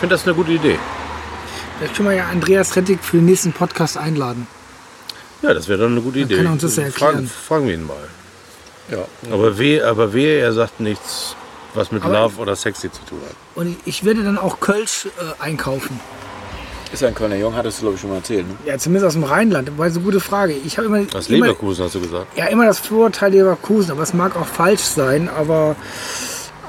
[0.00, 0.78] finde das eine gute Idee.
[1.78, 4.48] Vielleicht können wir ja Andreas Rettig für den nächsten Podcast einladen.
[5.42, 6.36] Ja, das wäre doch eine gute Dann Idee.
[6.36, 7.12] kann er uns das ja erklären.
[7.14, 7.96] fragen, fragen wir ihn mal.
[8.90, 9.32] Ja.
[9.32, 11.36] Aber wehe, aber wehe, er sagt nichts,
[11.74, 13.36] was mit Aber- Love oder Sexy zu tun hat.
[13.54, 16.00] Und ich werde dann auch Kölsch äh, einkaufen.
[16.90, 18.48] Ist ein Kölner Jung, hattest du glaube ich schon mal erzählt.
[18.48, 18.54] Ne?
[18.64, 19.70] Ja, zumindest aus dem Rheinland.
[19.76, 20.54] Weil so eine gute Frage.
[20.54, 22.26] Ich habe immer, Aus immer, Leverkusen hast du gesagt.
[22.36, 25.28] ja, immer das Vorurteil Leverkusen, aber es mag auch falsch sein.
[25.28, 25.76] Aber,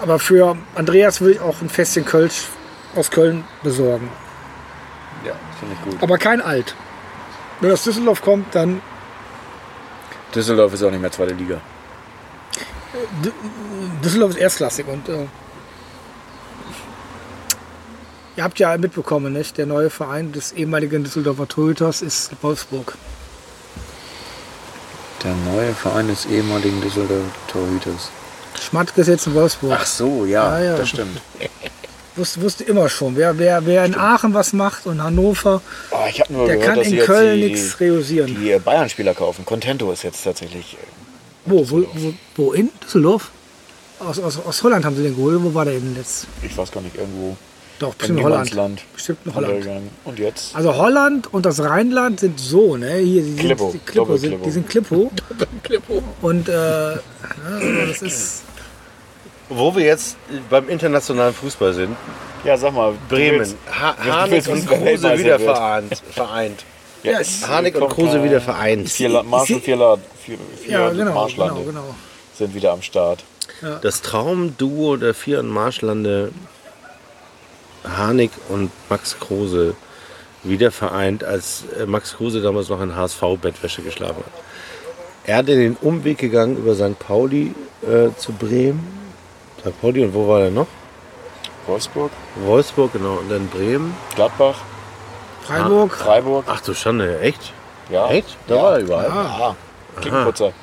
[0.02, 2.44] aber für Andreas will ich auch ein Festchen Kölsch
[2.98, 4.10] aus Köln besorgen.
[5.26, 6.04] Ja, finde ich gut.
[6.04, 6.76] Aber kein Alt.
[7.62, 8.82] Wenn aus Düsseldorf kommt, dann
[10.34, 11.60] Düsseldorf ist auch nicht mehr zweite Liga.
[14.04, 15.26] Düsseldorf ist erstklassig und äh,
[18.36, 19.58] ihr habt ja mitbekommen, nicht?
[19.58, 22.96] Der neue Verein des ehemaligen Düsseldorfer Torhüters ist Wolfsburg.
[25.24, 28.12] Der neue Verein des ehemaligen Düsseldorfer Torhüters.
[28.96, 29.78] Jetzt in Wolfsburg.
[29.80, 30.78] Ach so, ja, Ja, ja.
[30.78, 31.22] das stimmt.
[32.20, 33.16] Wusste, wusste immer schon.
[33.16, 35.62] Wer, wer, wer in Aachen was macht und Hannover,
[35.92, 38.36] Oh, ich nur der gehört, kann in Köln nichts realisieren.
[38.40, 39.46] die äh, Bayern-Spieler kaufen.
[39.46, 40.74] Contento ist jetzt tatsächlich.
[40.74, 40.78] äh,
[41.46, 42.52] Wo, wo, wo, wo?
[42.52, 43.32] In Düsseldorf?
[44.00, 45.38] Aus, aus, aus Holland haben sie den geholt.
[45.42, 46.28] Wo war der denn jetzt?
[46.44, 47.36] Ich weiß gar nicht, irgendwo
[47.80, 48.50] Doch, im bestimmt in Holland.
[48.52, 48.82] Niemandsland.
[48.94, 49.66] Bestimmt in Holland.
[50.06, 50.56] Und jetzt?
[50.56, 52.96] Also Holland und das Rheinland sind so, ne?
[52.98, 55.12] Hier, die, Klippo, sind, die, Klippo sind, die sind Klippo.
[56.22, 57.00] Und äh, also
[57.88, 58.42] das ist.
[59.50, 60.18] Wo wir jetzt
[60.50, 61.96] beim internationalen Fußball sind,
[62.44, 62.94] Ja, sag mal.
[63.10, 66.02] Bremen, ha Harnik und Kruse wieder vereint.
[66.12, 66.64] vereint.
[67.04, 68.90] Ja, Ja, ist, Harnik und Kruse wieder vereint.
[68.90, 71.62] Vier La Marshall, vier, La vier, vier Ja, genau, Marschlande.
[71.62, 71.96] genau, genau.
[72.38, 73.24] sind wieder am Start.
[73.82, 76.32] Das Traumduo der Vier- und Marschlande
[77.84, 79.76] Harnik und Max Kruse
[80.44, 84.44] wieder vereint, als äh, Max Kruse damals noch in HSV-Bettwäsche geschlafen hat.
[85.26, 86.98] Er hat in den Umweg gegangen über St.
[87.00, 88.88] Pauli äh, zu Bremen.
[89.62, 89.82] St.
[89.82, 90.68] Pauli und wo war er noch?
[91.68, 93.96] Wolfsburg, Wolfsburg, genau, und dann Bremen.
[94.16, 94.56] Gladbach,
[95.44, 95.94] Freiburg.
[95.96, 96.46] Freiburg.
[96.48, 97.54] Ach du Schande, echt?
[97.90, 98.08] Ja.
[98.10, 98.38] Echt?
[98.48, 99.08] Da war er überall.
[99.10, 99.56] Ah,
[100.00, 100.54] Klinkenputzer.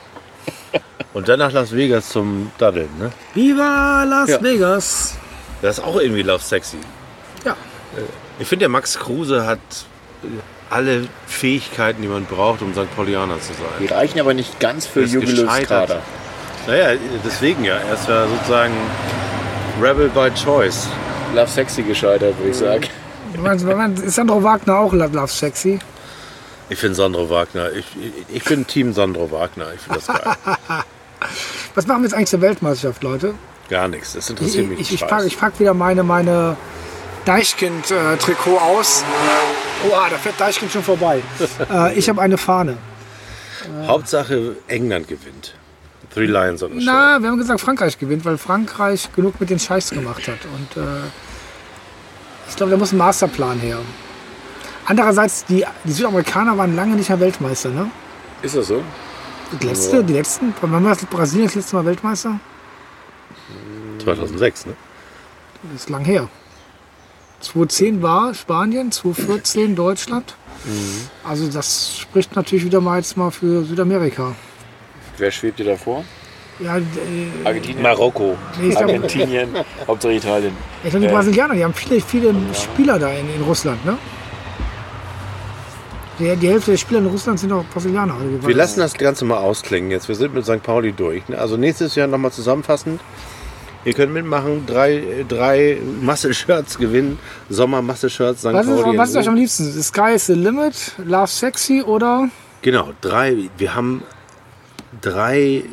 [1.13, 3.11] Und dann nach Las Vegas zum Daddeln, ne?
[3.35, 4.43] Viva Las Ja.
[4.43, 5.15] Vegas.
[5.63, 6.77] Das ist auch irgendwie Love Sexy.
[7.45, 7.57] Ja.
[8.39, 9.59] Ich finde, der Max Kruse hat
[10.23, 10.27] äh,
[10.69, 12.95] alle Fähigkeiten, die man braucht, um St.
[12.95, 13.97] Paulianer zu Die sein.
[13.97, 15.07] reichen aber nicht ganz für.
[15.07, 16.03] Kader.
[16.67, 17.77] Naja, deswegen ja.
[17.77, 18.75] Er ist ja sozusagen
[19.81, 20.89] Rebel by Choice.
[21.35, 22.85] Love Sexy gescheitert, würde ich sagen.
[23.35, 25.79] Du meinst, meinst, ist Sandro Wagner auch Love Sexy?
[26.69, 27.71] Ich finde Sandro Wagner.
[27.73, 29.67] Ich, ich, ich bin Team Sandro Wagner.
[29.75, 30.37] Ich finde das geil.
[31.75, 33.35] Was machen wir jetzt eigentlich zur Weltmeisterschaft, Leute?
[33.69, 34.15] Gar nichts.
[34.15, 35.03] Das Ich, interessiert mich ich, nicht.
[35.03, 36.57] ich packe ich pack wieder meine, meine
[37.25, 39.05] Deichkind-Trikot aus.
[39.89, 41.23] Oh, ah, da fährt Deichkind schon vorbei.
[41.73, 42.77] äh, ich habe eine Fahne.
[43.87, 45.55] Hauptsache England gewinnt.
[46.17, 46.71] Three Lions Show.
[46.73, 50.39] Na, wir haben gesagt, Frankreich gewinnt, weil Frankreich genug mit den Scheichs gemacht hat.
[50.47, 51.01] Und äh,
[52.49, 53.81] ich glaube, da muss ein Masterplan her.
[54.87, 57.91] Andererseits, die, die Südamerikaner waren lange nicht mehr Weltmeister, ne?
[58.41, 58.83] Ist das so?
[59.61, 62.41] Die letzte, die letzten, wann war das Brasilien das letzte Mal Weltmeister?
[64.03, 64.73] 2006, ne?
[65.65, 66.29] Das ist lang her.
[67.41, 70.35] 2010 war Spanien, 2014 Deutschland.
[71.25, 74.35] Also das spricht natürlich wieder mal jetzt mal für Südamerika.
[75.19, 76.05] Wer schwebt dir da vor?
[76.59, 76.83] Ja, äh,
[77.45, 77.83] Argentinien?
[77.83, 78.37] Marokko.
[78.61, 79.49] nee, ich glaube, Argentinien,
[79.87, 80.53] Hauptsache Italien.
[80.83, 81.13] ich glaub, die Äh.
[81.13, 83.99] Brasilianer, die haben viele, viele Spieler da in, in Russland, ne?
[86.19, 88.17] Die, die Hälfte der Spieler in Russland sind auch Brasilianer.
[88.41, 90.09] Wir lassen das Ganze mal ausklingen jetzt.
[90.09, 90.63] Wir sind mit St.
[90.63, 91.29] Pauli durch.
[91.29, 91.39] ne?
[91.39, 93.01] Also nächstes Jahr nochmal zusammenfassend.
[93.85, 97.19] Ihr könnt mitmachen, drei, drei Muscle-Shirts gewinnen.
[97.51, 98.47] Sommer-Muscle-Shirts St.
[98.53, 98.99] was ist, Pauli.
[98.99, 99.71] was ist euch am liebsten?
[99.71, 102.29] The Sky is the Limit, Love Sexy oder
[102.63, 103.37] Genau, drei.
[103.59, 104.03] Wir haben
[105.01, 105.65] drei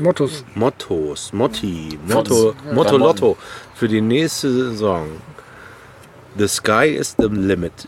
[0.00, 0.44] Mottos?
[0.54, 3.36] Mottos, Motti, Motto, Motto Lotto
[3.74, 5.06] für die nächste Saison.
[6.38, 7.86] The Sky is the Limit.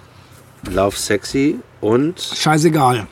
[0.70, 3.06] Love Sexy und Scheißegal.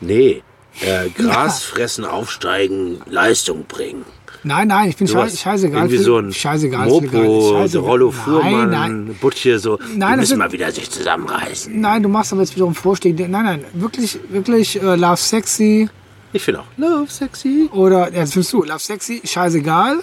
[0.00, 0.42] nee,
[0.80, 4.04] äh, Gras fressen, aufsteigen, Leistung bringen.
[4.42, 5.40] Nein, nein, ich bin schei Sowas.
[5.40, 5.80] scheißegal.
[5.82, 6.86] Irgendwie so ein scheißegal.
[6.88, 7.86] Mopo, Scheißegal.
[7.88, 9.76] Rollo Nein, Fuhrmann, nein, Butche, so.
[9.78, 11.80] Nein, die das müssen mal wieder sich zusammenreißen.
[11.80, 13.28] nein, du machst aber jetzt wiederum Vorschläge.
[13.28, 15.88] Nein, nein, wirklich, wirklich äh, Love Sexy
[16.36, 17.68] Ich finde auch Love Sexy.
[17.72, 20.00] oder, das findest du, Love Sexy, scheißegal.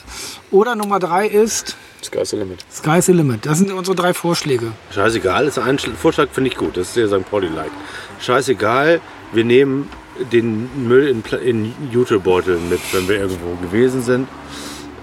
[0.51, 2.65] Oder Nummer drei ist Sky's the limit.
[2.71, 3.45] Sky's the Limit.
[3.45, 4.73] Das sind unsere drei Vorschläge.
[4.91, 6.75] Scheißegal, ist ein Schl- Vorschlag, finde ich gut.
[6.75, 7.29] Das ist der St.
[7.29, 7.71] Pauli-like.
[8.19, 8.99] Scheißegal,
[9.31, 9.89] wir nehmen
[10.31, 14.27] den Müll in, Pla- in Jutebeuteln mit, wenn wir irgendwo gewesen sind.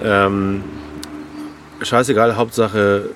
[0.02, 0.62] Ähm,
[1.80, 3.10] scheißegal, Hauptsache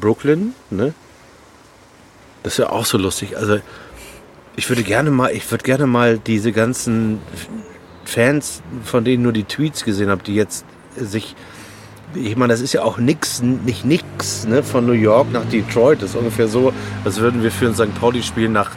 [0.00, 0.94] Brooklyn, ne?
[2.44, 3.36] Das ist ja auch so lustig.
[3.36, 3.58] Also,
[4.58, 7.20] ich würde gerne mal, ich würde gerne mal diese ganzen
[8.04, 10.64] Fans, von denen nur die Tweets gesehen habe, die jetzt
[10.96, 11.36] sich
[12.14, 14.62] ich meine, das ist ja auch nix, nicht nix, ne?
[14.62, 16.00] Von New York nach Detroit.
[16.00, 16.72] Das ist ungefähr so,
[17.04, 17.94] als würden wir für ein St.
[18.00, 18.70] Pauli-Spiel nach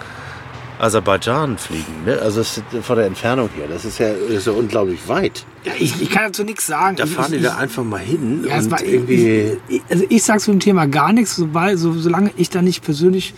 [0.79, 2.03] Aserbaidschan fliegen.
[2.05, 2.19] Ne?
[2.19, 3.67] Also das ist von der Entfernung her.
[3.69, 5.45] Das ist ja, das ist ja unglaublich weit.
[5.63, 6.97] Ja, ich, ich kann dazu nichts sagen.
[6.97, 9.57] Da fahren ich, die da einfach mal hin Ja, und war, irgendwie.
[9.69, 12.61] ich, ich, also ich sage zu dem Thema gar nichts, sobald, so, solange ich da
[12.61, 13.33] nicht persönlich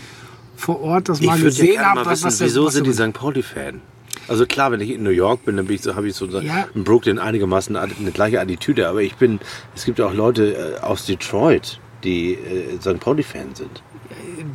[0.56, 2.88] vor Ort das Ich mal gesehen gerne habe, mal was, wissen, was, wieso was sind
[2.88, 3.14] die St.
[3.14, 3.82] Pauli-Fan?
[4.28, 6.26] Also klar, wenn ich in New York bin, dann bin ich so, habe ich so
[6.28, 6.68] Ja.
[6.74, 8.88] in Brooklyn einigermaßen eine gleiche Attitüde.
[8.88, 9.40] Aber ich bin,
[9.76, 13.00] es gibt auch Leute äh, aus Detroit, die äh, St.
[13.00, 13.82] Pauli-Fan sind.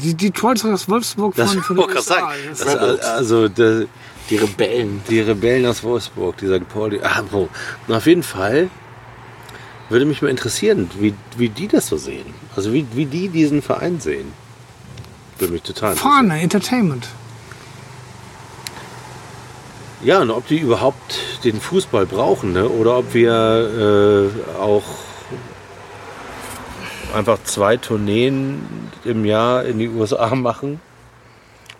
[0.00, 2.14] die Detroit ist das Wolfsburg von, Das von ich gerade USA.
[2.14, 2.32] sagen.
[2.50, 3.84] Das- Das, ist also der,
[4.30, 5.02] Die Rebellen.
[5.10, 6.66] die Rebellen aus Wolfsburg, die St.
[6.68, 7.00] Pauli.
[7.02, 7.22] Ah.
[7.86, 8.70] Und auf jeden Fall
[9.90, 12.26] würde mich mal interessieren, wie, wie die das so sehen.
[12.56, 14.32] Also wie, wie die diesen Verein sehen.
[15.38, 15.94] Würde mich total.
[15.94, 17.08] Fahne, Entertainment.
[20.02, 22.68] Ja, und ob die überhaupt den Fußball brauchen, ne?
[22.68, 24.84] oder ob wir äh, auch
[27.14, 28.60] einfach zwei Tourneen
[29.04, 30.80] im Jahr in die USA machen.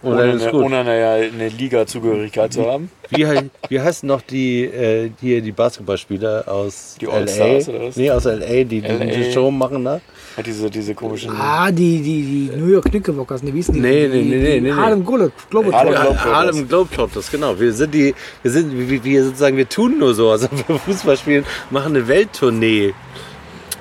[0.00, 0.90] Und Ohne eine, ohne eine,
[1.34, 2.88] eine Liga-Zugehörigkeit zu haben.
[3.10, 3.26] Wie,
[3.68, 7.12] wie heißen noch die, äh, hier die Basketballspieler aus Die LA?
[7.14, 7.96] All-Stars oder was?
[7.96, 9.04] Nee, aus LA, die, die LA.
[9.06, 10.00] die Show machen da.
[10.36, 11.32] Hat diese, diese komischen.
[11.36, 13.80] Ah, die, die, die New York Knickerbockers, ne, wie hießen die?
[13.80, 14.72] Nee, die, nee, nee, nee, nee, nee.
[14.72, 16.24] Harlem Globe- Globetrotters.
[16.24, 17.30] Harlem Ja, Globetrotters.
[17.32, 17.58] Genau.
[17.58, 21.16] Wir sind die, wir sind, wir, wir sozusagen, wir tun nur so, also wir Fußball
[21.16, 22.94] spielen, machen eine Welttournee.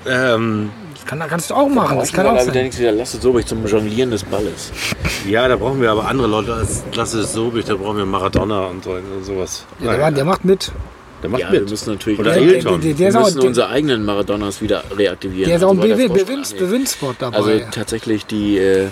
[0.08, 0.72] Ähm,
[1.08, 2.64] kann, kannst du auch machen, das kann wir auch da sein.
[2.64, 4.72] nichts wieder Lasse Sobich zum Jonglieren des Balles.
[5.28, 8.84] ja, da brauchen wir aber andere Leute als Lasse Sobich, da brauchen wir Maradona und
[8.84, 9.66] so und sowas.
[9.80, 10.72] Ja, der, der macht mit.
[11.24, 11.70] Der macht Ja, wir mit.
[11.72, 12.80] müssen natürlich Oder Der- Ailton.
[12.82, 15.48] der- der- wir auch- müssen der- unsere eigenen Maradonas wieder reaktivieren.
[15.50, 16.60] Der ist auch ein Also bei der Bewin- Frosch- Bewinns- nee.
[16.60, 17.38] Bewinspot dabei.
[17.38, 18.90] Also tatsächlich die, äh,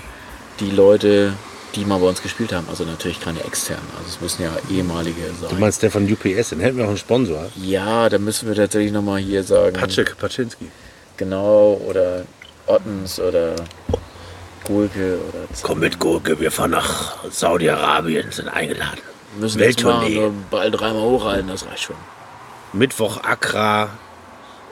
[0.60, 1.34] die Leute,
[1.76, 5.22] die mal bei uns gespielt haben, also natürlich keine externen, also es müssen ja ehemalige
[5.42, 5.60] Du sein.
[5.60, 7.46] meinst der von UPS, den hätten wir auch einen Sponsor.
[7.62, 9.74] Ja, da müssen wir tatsächlich nochmal hier sagen.
[9.76, 10.66] Patschek Paczynski.
[11.18, 12.24] Genau, oder
[12.68, 13.56] Ottens oder
[14.66, 19.00] Gulke oder Komm mit Gurke, wir fahren nach Saudi-Arabien, sind eingeladen.
[19.40, 20.32] müssen das mal Welttournee.
[20.50, 21.96] bald dreimal hochhalten, das reicht schon.
[22.74, 23.90] Mittwoch Accra,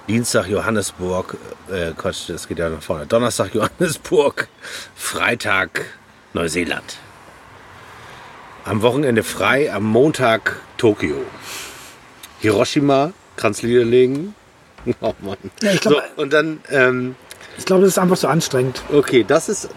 [0.07, 1.37] Dienstag Johannesburg,
[1.71, 3.05] äh, Quatsch, das geht ja nach vorne.
[3.05, 4.47] Donnerstag Johannesburg,
[4.95, 5.85] Freitag
[6.33, 6.97] Neuseeland.
[8.65, 11.23] Am Wochenende frei, am Montag Tokio.
[12.39, 14.35] Hiroshima, kannst Lieder legen.
[15.01, 15.37] Oh Mann.
[15.61, 17.15] Ja, ich glaub- so, und dann, ähm,
[17.57, 18.81] ich glaube, das ist einfach so anstrengend.
[18.93, 19.69] okay, das ist,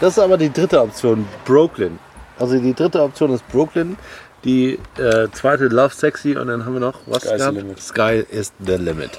[0.00, 1.98] das ist aber die dritte Option, Brooklyn.
[2.38, 3.96] Also die dritte Option ist Brooklyn.
[4.44, 7.56] Die äh, zweite Love Sexy und dann haben wir noch was Sky is the gehabt?
[7.56, 7.80] limit.
[7.82, 9.10] Sky is the limit.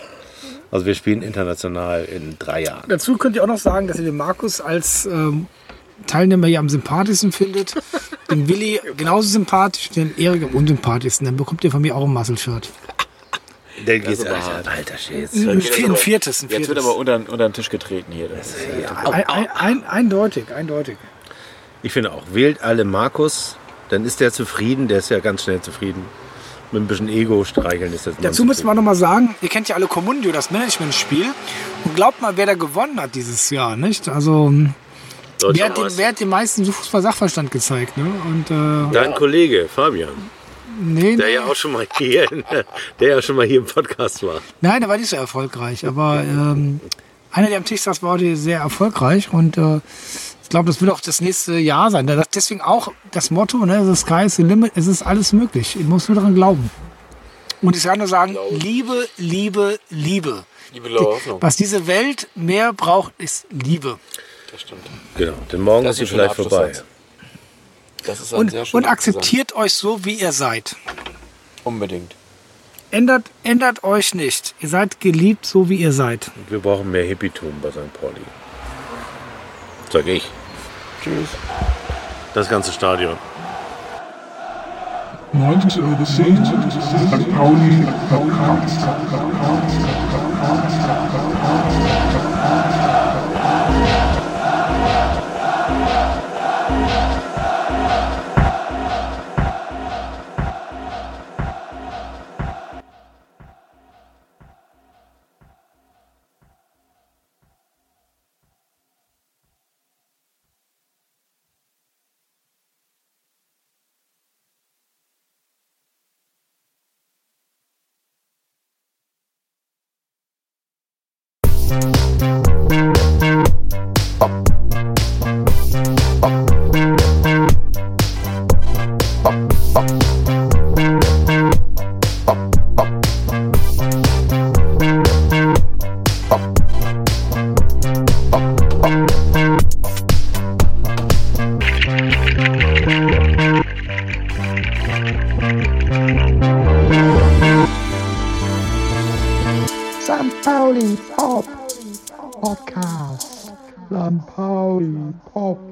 [0.71, 2.85] Also wir spielen international in drei Jahren.
[2.87, 5.47] Dazu könnt ihr auch noch sagen, dass ihr den Markus als ähm,
[6.07, 7.73] Teilnehmer hier am sympathischsten findet.
[8.31, 11.25] Den Willi genauso sympathisch, den Erik am unsympathischsten.
[11.25, 12.69] Dann bekommt ihr von mir auch ein Muscle-Shirt.
[13.85, 14.67] Der geht's aber Alter, hart.
[14.67, 15.33] Alter Schätz.
[15.35, 18.27] Ein, ein viertes, ein Jetzt wird aber unter, unter den Tisch getreten hier.
[18.29, 18.57] Das ist,
[19.05, 20.97] Ein, ein, ein, eindeutig, eindeutig.
[21.81, 23.55] Ich finde auch, wählt alle Markus,
[23.89, 26.03] dann ist der zufrieden, der ist ja ganz schnell zufrieden.
[26.71, 29.49] Mit ein bisschen Ego streicheln ist das immer Dazu müssen wir noch mal sagen, ihr
[29.49, 31.25] kennt ja alle Commundio, das Management-Spiel.
[31.83, 34.07] Und glaubt mal, wer da gewonnen hat dieses Jahr, nicht?
[34.07, 34.53] Also,
[35.41, 38.05] wer hat, den, wer hat den meisten Fußball-Sachverstand gezeigt, ne?
[38.25, 40.09] Und, äh, Dein Kollege Fabian,
[40.79, 41.33] nee, der nee.
[41.33, 42.43] ja auch schon mal hier, in-
[42.99, 44.41] der ja schon mal hier im Podcast war.
[44.61, 45.85] Nein, der war nicht so erfolgreich.
[45.85, 46.79] Aber ähm,
[47.31, 49.31] einer, der am Tisch saß, war heute sehr erfolgreich.
[49.31, 49.77] Und äh,
[50.43, 52.07] ich glaube, das wird auch das nächste Jahr sein.
[52.07, 55.75] Das, deswegen auch das Motto, ne, the sky is the limit, es ist alles möglich.
[55.79, 56.71] Ich muss nur daran glauben.
[57.61, 60.45] Und ich kann nur sagen, Liebe, Liebe, Liebe.
[60.71, 61.41] Liebe blaue Hoffnung.
[61.41, 63.99] Was diese Welt mehr braucht, ist Liebe.
[64.51, 64.81] Das stimmt.
[65.17, 66.71] Genau, denn morgen Das ist sie vielleicht vorbei.
[68.05, 70.75] Das ist ein Und, und akzeptiert euch so, wie ihr seid.
[71.63, 72.15] Unbedingt.
[72.91, 74.55] Ändert, ändert euch nicht.
[74.59, 76.31] Ihr seid geliebt, so wie ihr seid.
[76.49, 77.93] Wir brauchen mehr Hippietum bei St.
[77.99, 78.21] Pauli.
[79.91, 80.29] Sag ich.
[81.03, 81.29] Tschüss.
[82.33, 83.17] Das ganze Stadion.
[85.33, 87.35] 1910 St.
[87.35, 88.79] Pauli Podcast.
[92.49, 93.08] up,